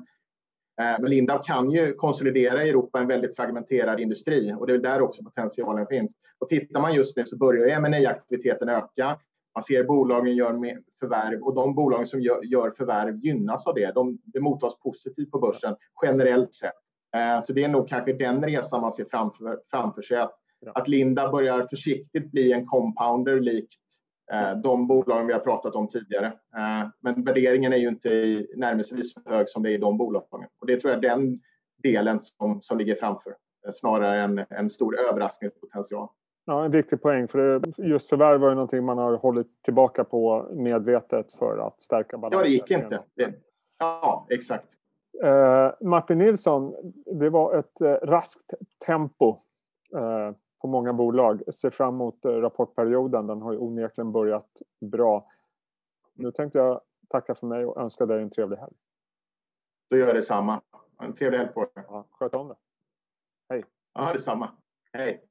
Eh, 0.82 0.96
men 1.00 1.10
Lindab 1.10 1.44
kan 1.44 1.72
ju 1.72 1.94
konsolidera 1.94 2.64
i 2.64 2.70
Europa 2.70 3.00
en 3.00 3.08
väldigt 3.08 3.36
fragmenterad 3.36 4.00
industri 4.00 4.54
och 4.60 4.68
det 4.68 4.74
är 4.74 4.78
där 4.78 5.02
också 5.02 5.24
potentialen 5.24 5.88
finns. 5.88 6.12
Och 6.40 6.50
tittar 6.50 6.82
man 6.82 6.94
just 6.94 7.18
nu 7.18 7.26
så 7.26 7.38
börjar 7.38 7.80
ma 7.80 8.10
aktiviteten 8.10 8.70
öka. 8.70 9.20
Man 9.56 9.64
ser 9.64 9.84
bolagen 9.84 10.36
gör 10.36 10.82
förvärv 11.00 11.42
och 11.42 11.56
de 11.56 11.76
bolagen 11.76 12.06
som 12.06 12.22
gör 12.22 12.70
förvärv 12.70 13.16
gynnas 13.16 13.68
av 13.68 13.76
det. 13.76 13.94
De, 13.94 14.20
det 14.24 14.40
mottas 14.40 14.80
positivt 14.80 15.32
på 15.32 15.40
börsen 15.40 15.76
generellt 16.04 16.54
sett. 16.54 16.74
Eh, 17.16 17.42
så 17.42 17.54
det 17.54 17.64
är 17.64 17.68
nog 17.68 17.90
kanske 17.90 18.14
den 18.14 18.44
resan 18.44 18.82
man 18.82 18.92
ser 18.92 19.06
framför, 19.06 19.60
framför 19.72 20.02
sig. 20.02 20.18
Att, 20.18 20.36
att 20.74 20.88
Linda 20.88 21.32
börjar 21.32 21.64
försiktigt 21.64 22.32
bli 22.32 22.54
en 22.54 22.66
compounder 22.66 23.40
likt 23.40 23.85
de 24.64 24.88
bolagen 24.88 25.28
vi 25.28 25.34
har 25.34 25.40
pratat 25.40 25.76
om 25.76 25.88
tidigare. 25.88 26.26
Eh, 26.26 26.88
men 27.00 27.24
värderingen 27.24 27.74
är 27.74 27.78
ju 27.78 27.88
inte 27.88 28.10
närmelsevis 28.56 29.14
så 29.14 29.22
hög 29.26 29.50
som 29.50 29.64
det 29.64 29.70
är 29.70 29.74
i 29.74 29.78
de 29.78 29.98
bolagen. 29.98 30.50
Och 30.60 30.68
det 30.68 30.80
tror 30.80 30.94
jag 30.94 31.06
är 31.06 31.10
den 31.10 31.40
delen 31.84 32.20
som, 32.20 32.62
som 32.62 32.78
ligger 32.78 32.96
framför 32.96 33.30
eh, 33.66 33.72
snarare 33.74 34.22
än 34.22 34.46
en 34.50 34.70
stor 34.70 34.96
överraskningspotential. 35.00 36.08
Ja, 36.46 36.66
en 36.66 36.72
viktig 36.72 37.02
poäng. 37.02 37.28
För 37.28 37.62
just 37.78 38.10
förvärv 38.10 38.40
var 38.40 38.50
ju 38.50 38.56
någonting 38.56 38.86
man 38.86 38.98
har 38.98 39.14
hållit 39.14 39.64
tillbaka 39.64 40.04
på 40.04 40.50
medvetet 40.52 41.32
för 41.32 41.68
att 41.68 41.82
stärka 41.82 42.18
balansen. 42.18 42.40
Ja, 42.40 42.44
det 42.44 42.50
gick 42.50 42.72
inte. 42.72 43.04
Det, 43.16 43.34
ja, 43.80 44.28
exakt. 44.30 44.68
Uh, 45.24 45.88
Martin 45.88 46.18
Nilsson, 46.18 46.76
det 47.06 47.30
var 47.30 47.58
ett 47.58 47.82
uh, 47.82 47.88
raskt 47.88 48.54
tempo 48.86 49.38
uh, 49.96 50.32
på 50.66 50.70
många 50.72 50.94
bolag. 50.94 51.54
Ser 51.56 51.70
fram 51.70 51.94
emot 51.94 52.26
eh, 52.26 52.32
rapportperioden. 52.32 53.28
Den 53.28 53.42
har 53.42 53.52
ju 53.52 53.58
onekligen 53.58 54.12
börjat 54.12 54.62
bra. 54.82 55.32
Nu 56.14 56.32
tänkte 56.32 56.58
jag 56.58 56.82
tacka 57.10 57.36
för 57.36 57.48
mig 57.48 57.66
och 57.66 57.82
önska 57.82 58.06
dig 58.06 58.22
en 58.22 58.30
trevlig 58.30 58.58
helg. 58.58 58.74
Då 59.90 59.98
gör 59.98 60.08
jag 60.08 60.16
detsamma. 60.16 60.62
En 61.02 61.14
trevlig 61.14 61.38
helg 61.38 61.54
på 61.54 61.60
dig. 61.60 61.84
Ja, 61.88 62.08
sköt 62.12 62.34
om 62.34 62.48
det. 62.48 62.56
Hej. 63.50 63.64
Ja, 63.94 64.14
detsamma. 64.14 64.52
Hej. 64.94 65.24